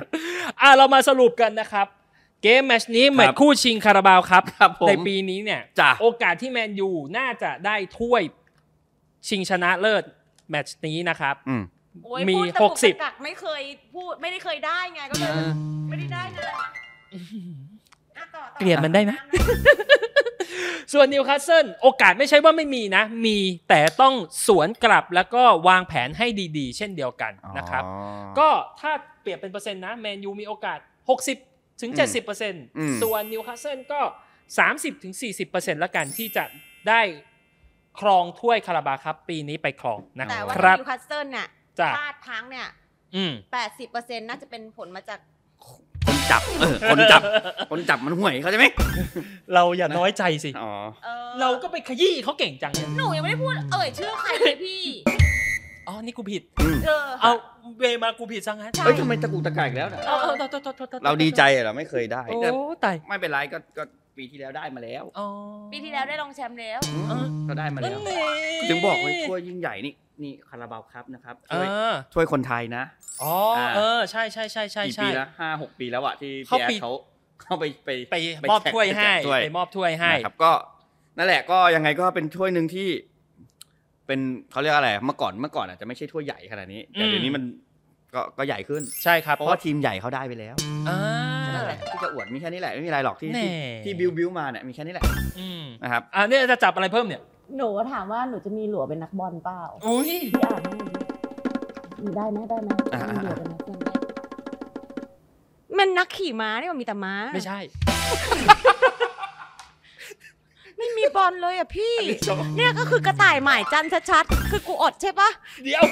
[0.62, 1.88] อ่าเรามาสรุปกันนะครับ
[2.44, 8.24] เกมแมตช์นี้แมตช์คู่ชิงคาราบาวครับ ครับผมในปีนี้เนี่ย จ้ะ โอกาสที่แมนยูน่าจะได้ถ้วย
[9.28, 10.04] ชิงชนะเลิศ
[10.50, 11.64] แมตช์นี้นะครับ อืม
[12.04, 13.62] โอ้ยมีพูดตะหกุกสิบ ตะกักไม่เคย
[13.96, 15.32] พูดไม่ได้เคยได้ไงก็เลย
[15.90, 16.44] ไม่ได้ได้นะ
[18.18, 19.12] อะต่อต่อเกลียดมันได้ไหม
[20.94, 23.38] ส่วนนิวคาสเซิลโอกาสไม่ใช่ว่าไม่มีนะ มี
[23.70, 24.14] แต่ต้อง
[24.48, 26.28] สวนกลับแล้วก็วางแผนให้
[26.58, 27.94] ดีๆ เช่นเดียวกันนะครับ อ๋อ
[28.40, 30.80] ก็ถ้าเปรียบเป็นเปอร์เซ็นต์นะแมนยูมีโอกาส
[31.30, 34.02] 60ถึงอืม 70เปอร์เซ็นต์อืมส่วนนิวคาสเซิลก็
[34.52, 36.44] 30ถึง40เปอร์เซ็นต์ละกันที่จะ
[36.90, 37.02] ได้
[38.00, 41.48] ครองถ้วยคาราบาวครับปีนี้ไปครองนะแต่ว่าครับนิวคาสเซิลน่ะ
[41.80, 42.68] จ้ะพลาดทั้งเนี่ย
[43.16, 45.20] อืมแปดสิบเปอร์เซ็นต์น่าจะเป็นผลมาจาก
[46.08, 47.22] คนจับเออคนจับ
[47.72, 48.66] คนจับมันห่วยเขาใช่ไหม
[49.54, 50.72] เราอย่าน้อยใจสิอ๋อ
[51.08, 54.84] ออเราก็ไปขยี้เขาเก่งจังเนี่ยหนูยังไม่ได้พูดเอ่ยชื่อใครเลยพี่
[55.88, 57.32] อ๋อนี่กูผิดอืมเออ เอา
[57.80, 62.50] เวมากูผิดซะงั้นเฮ้ยทำไมตะกุกตะกายอีกแล้วน่ะเอาเอาเอาเอาเอาเอาเราดีใจอะเราไม่เคยได้โอ้แต่
[62.84, 63.84] ตายไม่เป็นไรก็ก็
[64.18, 65.28] ปีที่แล้วได้มาแล้วอ๋อ
[65.72, 66.80] ปีที่แล้วได้รองแชมป์แล้ว
[67.12, 68.12] อืมก็ได้มานั่แล้นวเอ
[68.60, 72.84] งถึงบอกว่าถ้วยยิ่งใหญ่นี่ นี่คาราบาวครับนะครับเอถ้วยอถ้วยคนไทยนะ
[73.24, 76.92] อ๋ออาเออใช่ใช่ใช่ใช่กี่ใช่ปีแล้วห้าหกปีแล้วอะที่เขาพี่แอปีดเขา
[77.42, 78.16] เขาไปไปไป
[78.52, 80.52] มอบแจกถ้วยให้แจกถ้วยไปมอบถ้วยให้นะครับก็
[81.18, 82.88] นั่นแหละก็ยังไงก็เป็นถ้วยหนึ่งที่
[84.08, 84.20] เป็น
[84.52, 87.44] เขาเรียกอะไรเมื่อก่อนเมื่อก่อนอาจจะไม่ใช่ถ้วยใหญ่ขนาดนี้แต่อืมเดี๋ยวนี้มัน
[88.14, 90.56] ก็ก็ใหญ่ขึ้นใช่ครับเพราะว่าทีมใหญ่เขาได้ไปแล้ว
[90.90, 91.00] อ่า
[91.56, 93.52] นั่นแหละที่จะอวดมีแค่นี้แหละไม่มีอะไรหรอกที่แน่ที่
[93.84, 95.06] ที่บิวบิวมาเนี่ยมีแค่นี้แหละ
[95.40, 97.22] อืมนะครับอ่าเนี่ยจะจับอะไรเพิ่มเนี่ย
[97.58, 100.78] หนูถามว่าหนูจะมีหลัวเป็นนักบอลเปล่าอุ้ยพี่อ่านให้
[102.02, 103.88] หนูได้ไหมได้ไหมอ่ามีหลัวเป็นนักบอลไหม
[105.78, 107.60] มันนักขี่ม้านี่มันมีแต่ม้า ไม่ใช่
[110.78, 111.96] ไม่มีบอลเลยอะพี่
[112.58, 115.30] เนี่ยก็คือกระต่ายหมายจันทร์ชัดๆ คือกูอดใช่ปะ
[115.64, 115.84] เดี๋ยว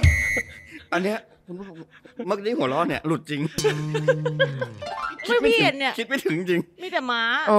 [0.93, 1.75] อันเนี้ยคุณผู้ชม
[2.27, 3.41] เมื่อกี้หัวเราะเนี่ย หลุดจริง
[5.27, 7.57] ไม่พี่เห็นเนี่ย คิดไม่ถึงจริงมีแต่ม้า โอ้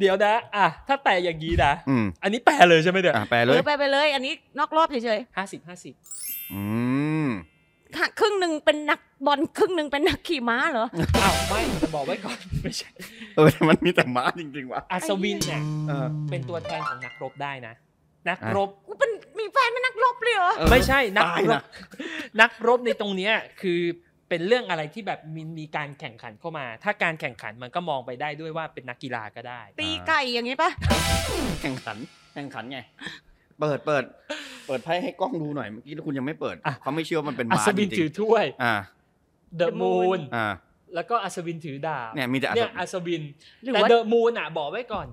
[0.00, 5.94] เดี๋ยวนะอะถ้าแต่อย่างนี้นะอืมอันนี้แปลเลยใช่ไหมเนี่ยอะแปลเอเลยอไปไปเลย อันนี้นอกรอบเฉยห้าสิบห้าสิบ
[6.52, 6.62] อื
[7.26, 10.86] มๆค่ะครึ่งหนึ่งเป็นนักบอลครึ่งหนึ่งเป็นนักขี่ม้าเหรอ
[11.22, 12.90] อ้าวไม่จะบอกไว้ก่อนไม่ใช่
[13.36, 17.74] เออแต่มันมีแต่ม้าจริงๆว่ะอัศวินเนี่ยเออ เป็นตัวแทนของนักรบได้นะ
[18.28, 21.62] นักอะรบ กูเป็นมีแฟนเป็นนักรบเลยเหรอเออไม่ใช่นักตายรนะบ
[22.40, 23.80] นักรบในตรงเนี้ยคือ
[24.30, 30.70] เป็นเรื่องอะไรที่แบบมีมีการแข่งขันเข้ามา ถ้าการแข่งขันมันก็มองไปได้ด้วยว่าเป็นนักกีฬาก็ได้ ตีไก่อย่างงี้ปะ
[31.62, 31.98] แข่งขัน
[32.34, 32.78] แข่งขันไง
[33.60, 34.04] เปิดเปิด
[34.66, 38.74] เปิดไพ่ให้กล้องดูหน่อยเมื่อกี้คุณยังไม่เปิดอะ เขาไม่เชื่อว่ามันเป็นอัม้าศจวินริถืงอถ้วย ๆอ่า
[39.56, 40.46] เดอะมูนอ่า
[40.94, 43.22] แล้วก็อัศวินถือดาบเนี่ยมีแต่อัศเนี่ยอัศวิน
[43.62, 45.06] หรือแต่ว่า เดอะมูนอะบอกไว้ก่อน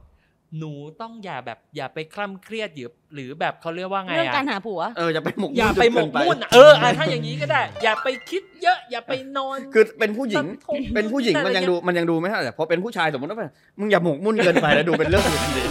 [0.59, 13.39] หนูต้องอย่าแบบอย่าไปคล่ำเครียดหรือหรือแบบเขาเรียกว่าไงเรื่องอะการหาผัวเออจะไปหมกอย่าไปหมกมุ่นจเนอะเอออะถ้าอย่างนี้ก็ได้ อย่าไปคิดเยอะ อย่าไปนอน คือเป็นผู้หญิงสังคมเป็นผู้หญิงมันยังดูมันยังดูไม่เท่าไหร่พอเป็นผู้ชายสมมติว่า
[13.79, 15.63] มึงอย่าหมกมุ่นเกินไปแล้วดูเป็นเรื่องอื่นดี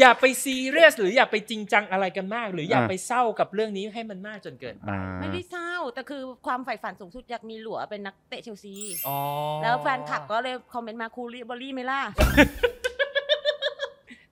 [0.00, 8.74] อย่าไปซีเรียสหรืออย่าไปจริงจังอะไรกันมาก หรืออย่าอ่าไปเศร้ากับเรื่องนี้ให้มันมากจนเกินไปอ่าไม่ได้เศร้าแต่คือความใฝ่ฝันสูงสุดอยากมีหลัวเป็นนักเตะเชลซี
[9.08, 9.18] อ๋อ
[9.62, 12.00] แล้วแฟนคลับก็เลยคอมเมนต์มาคูลิบอรี่ไหมล่ะ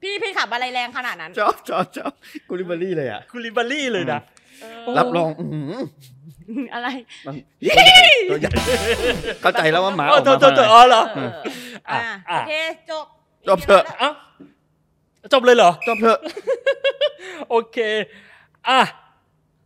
[0.02, 2.12] พี่พี่ขับอะไรแรงขนาดนั้น ชอบชอบชอบ
[2.48, 4.20] กูริบารี่เลยอะคูลิบารี่เลยนะ
[4.60, 5.74] เออโอ้รับรองอื้อหือ
[6.74, 6.88] อะไร
[7.26, 7.34] มัน
[8.30, 8.50] ตัวใหญ่
[9.42, 11.30] เข้าใจแล้วว่าหมาอโอ้อกโทมาษโทษโทษอ๋อเหรอเออ
[11.90, 11.98] อะ
[12.30, 12.52] อะโอเค
[12.90, 13.04] จบ
[13.48, 14.10] จบเถอะเอ้า
[15.32, 16.18] จบเลยเหรอ จบเถอะ
[17.50, 17.78] โอเค
[18.68, 18.80] อะ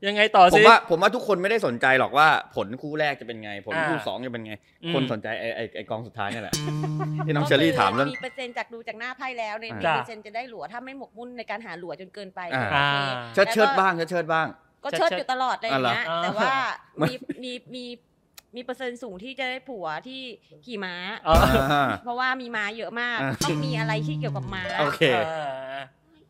[0.06, 6.54] ยังไงต่อผมสิ ว่าผมว่าทุกคนไม่ได้สนใจหรอกว่าผลคู่แรกจะเป็นไง ผลอ่าคู่สองจะเป็นไง อืม คนสนใจไอ้ไอ้ไอ้กองสุดท้ายนี่แหละ
[7.26, 12.94] ที่น้องเชอรี่ถามเรื่อง มีเปอร์เซ็นต์จากดูจากหน้าไพ่แล้วเนี่ยมีจ้ะ เปอร์เซ็นต์จะได้หลัวถ้าไม่หมกมุ่นในการหาหลัวจนเกินไป อ่าโอเค
[13.34, 14.46] เชิดเชิดบ้างเชิดเชิดบ้าง
[14.84, 16.52] ก็เชิดอยู่ตลอดอะไรอย่างเงี้ยอ่าเหรอแต่ว่า
[17.00, 17.84] มันมีมีมี
[18.56, 20.22] มีเปอร์เซ็นต์สูงที่จะได้ผัวที่
[20.66, 20.94] ขี่ม้า
[21.28, 21.34] อ๋อ
[21.72, 25.80] อ่าเพราะว่ามีม้าเยอะมาก อ่า ต้องมีอะไรที่เกี่ยวกับม้า โอเคอ่า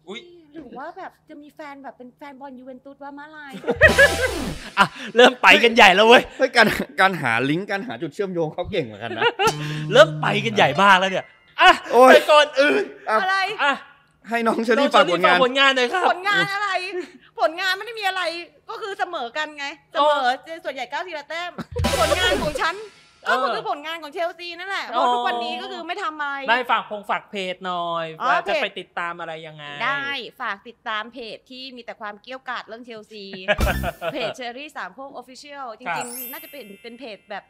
[0.08, 0.20] อุ้ย
[0.58, 3.52] หรือว่าแบบจะมีแฟนแบบเป็นแฟนบอลยูเวนตุสว่ามาลาย
[4.78, 4.84] อะ
[5.16, 6.66] เริ่มไปกันใหญ่แล้วเว้ยเฮ้ยการ
[7.00, 9.24] การหาลิงก์การหาจุดเชื่อมโยงเขาเก่งเหมือนกันนะ
[9.92, 11.26] เริ่มไปกันใหญ่มากแล้วเนี่ย
[11.60, 13.72] อะโอ้ย ไปก่อนอื่นอะอะไร อะ
[14.28, 16.70] ให้น้องเชอรี่ฝากผลงานผลงานหน่อยครับผลงานอะไร
[17.40, 18.22] ผลงานไม่ได้มีอะไร
[18.70, 20.28] ก็คือเสมอกันไง เสมอ
[20.64, 21.50] ส่วนใหญ่เก็บทีละแต้ม
[22.00, 22.74] ผลงานของฉัน
[23.30, 30.06] ก็คือผลงานของเชลซีนั่นแหละเพราะทุกวันนี้ก็คือไม่ทำอะไร ได้ฝากพงฝากเพจหน่อยอ๋อว่าจะเพจ ไปติดตามอะไรยังไง ได้
[30.40, 33.24] ฝากติดตามเพจที่มีแต่ความเกรี้ยวกราดเรื่องเชลซี
[34.12, 37.44] เพจเชอรี่สามโคก Official จครัริบงๆ น่าจะเป็นเป็นเพจแบบ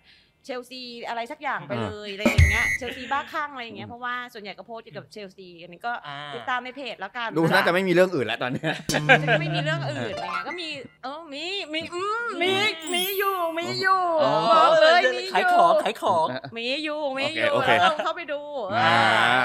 [0.49, 9.01] เชลซีอะไรสักอย่างไปเลยอะไรอย่างเงี้ยเชลซีบ้าคลั่งอะไรอย่างเงี้ยเพราะว่าส่วนใหญ่ก็โพสต์เกี่ยวกับเชลซีอันนี้ก็อ่าติดตามในเพจแล้วกันดูน่าจะไม่มีเรื่องอื่นแล้วตอนเนี้ยจะ
[9.41, 10.69] ไม่มีเรื่องอื่นอะไรเงี้ยก็มี
[11.03, 12.53] เออมีมีอืมมี
[12.95, 16.27] มีอยู่มีอยู่อ๋อบอกเลยมีขายอยู่ของขายของ
[16.57, 18.41] มีอยู่มีอยู่โอเคโอเคแล้วเข้าไปดู
[18.77, 18.95] อ่า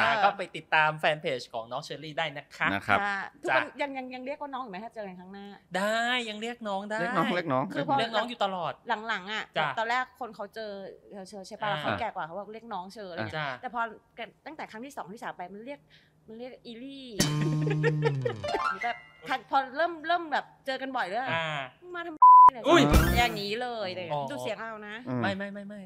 [0.03, 5.45] เออก็ไปติดตามแฟนเพจของน้องเชอรี่ได้นะคะนะครับค่ะทุกจ้ะคนยังยังยังเรียกว่าน้องอยู่ไหมถ้าเจอกันครั้งหน้า
[5.77, 5.99] ได้
[6.29, 8.73] ยังเรียกน้องได้เล็กน้องเล็กน้องคือพอเรียกน้องอยู่ตลอด
[9.07, 10.71] หลังๆอะจ้ะตอนแรกคนเขาเจอ
[11.29, 13.81] เชอใช่ปะอ่าเขาแก่กว่าเขาบอกเรียกน้องเชออะไรเงี้ยจ้าแต่พอ
[14.45, 15.79] ตั้งแต่ครั้งที่สองที่สามไปมันเรียก
[16.27, 17.07] มันเรียกอีลี่
[18.83, 21.47] แบบคันพอเริ่มเริ่มแบบเจอกันบ่อยเลยอ่า
[21.81, 22.81] มึงมาทำอุ้ย
[23.17, 25.81] อย่างนี้เลยเลยอ๋อ ดูเสียงเอานะ ไม่ไม่ไม่ไม่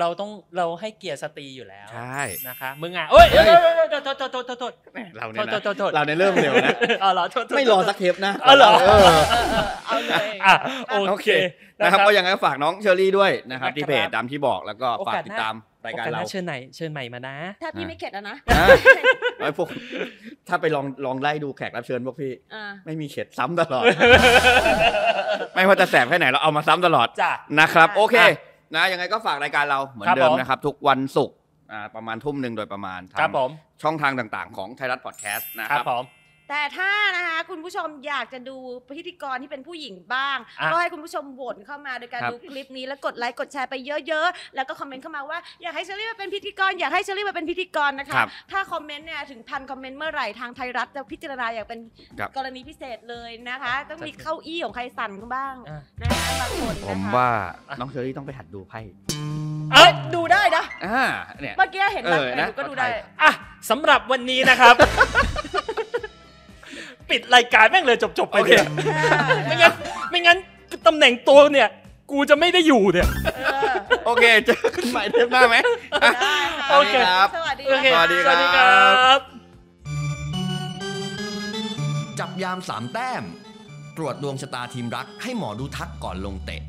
[0.00, 9.08] เราต้องเราให้เกียรติสตรีอยู่แล้วใช่นะคะมึงอะเอ้ยเอ้ยเอ้ยเอ้ยโทษโทษโทษโทษโทษแหม่เราโทเนี่ยษนะโทษโทษเราเนี่ยเริ่มเร็วนะอ๋อเหรอโทษโทษไม่รอสักเทปนะอ๋อเหรอเออ
[9.86, 10.54] เอาเลยอะ
[10.88, 11.28] โอโอเคเค
[11.80, 15.54] นะครับก็ยังไงก็ฝากน้องเชอรี่ด้วยนะครับนะครับที่เพจตามที่บอกแล้วก็โอฝากกาสติหดน้าตาม
[15.86, 18.66] รายการโอกเราหน้เชิญไหนเชิญใหม่มานะ ถ้าพี่ไม่เข็ดแล้วนะอะ
[19.40, 19.68] ไอ้พวก
[20.48, 23.84] ถ้าไปลองลองไล่ดูแขกรับเชิญพวกพี่อ่าไม่มีเข็ดซ้ำตลอด
[25.54, 28.16] ไม่ว่าจะแสบแค่ไหนเราเอามาซ้ำตลอดจ้ะนะครับได้โอเค
[28.74, 31.36] นะยังไงก็ฝากรายการเราเหมือนครับเดิมผมนะครับ ทุกวันศุกร์
[31.72, 33.50] อ่าประมาณทุ่มหนึ่งโดยประมาณครับทางผม
[33.82, 36.04] ช่องทางต่างๆ ของไทยรัฐพอดแคสต์นะคครัรับบผม
[36.48, 38.56] แต่ถ้านะคะคุณผู้ชมอยากจะดู
[38.98, 43.74] พิธีกรที่เป็นผู้หญิงบ้าง อะก็ให้คุณผู้ชมโหวตเข้ามาโดยการครับ ดูคลิปนี้แล้วกดไลค์กดแชร์ไป
[44.08, 51.80] เยอะๆ แล้วก็คอมเมนต์เข้ามาว่าอยากให้เชอรี่มาเป็นพิธีกรอยากให้เชอรี่มาเป็นพิธีกรนะคะครับ ถ้าคอมเมนต์เนี่ยถึงพันคอมเมนต์เมื่อไหร่ทางไทยรัฐจะพิจารณาอย่างเป็น
[52.18, 57.28] ครับ กรณีพิเศษเลยนะคะ ต้องมีเก้าอี้ของใครสั่นบ้างอะ นะคะบางคนนะคะผมว่า
[57.80, 58.80] น้องเชอรี่ต้องไปหัดดูไพ่
[59.72, 61.04] เอ้ยดูได้นะอ่า
[61.40, 62.86] เนี่ย เมื่อกี้เห็นแบบเออนะเออก็ดูได้
[63.22, 63.30] อะ
[63.70, 64.74] สำหรับวันนี้นะครับ
[67.10, 68.66] ปิดรายการแม่งเลยจบๆไปโอเคเนี่ย
[69.46, 69.72] ไม่งั้น
[70.10, 70.36] ไม่งั้น
[70.86, 71.68] ตำแหน่งตัวเนี่ย
[72.10, 73.74] กูจะไม่ได้อยู่เนี่ยเออ
[74.06, 75.56] โอเคเจอกันใหม่เทปหน้าไหม
[76.00, 79.18] ได้ค่ะโอเคครับสวัสดีโอเคนะคะสวัสดีสวัสดีครับ
[82.18, 83.22] จับยามสามแต้ม
[83.96, 86.62] ตรวจดวงชะตาทีมรักให้หมอดูทักก่อนลงเตะ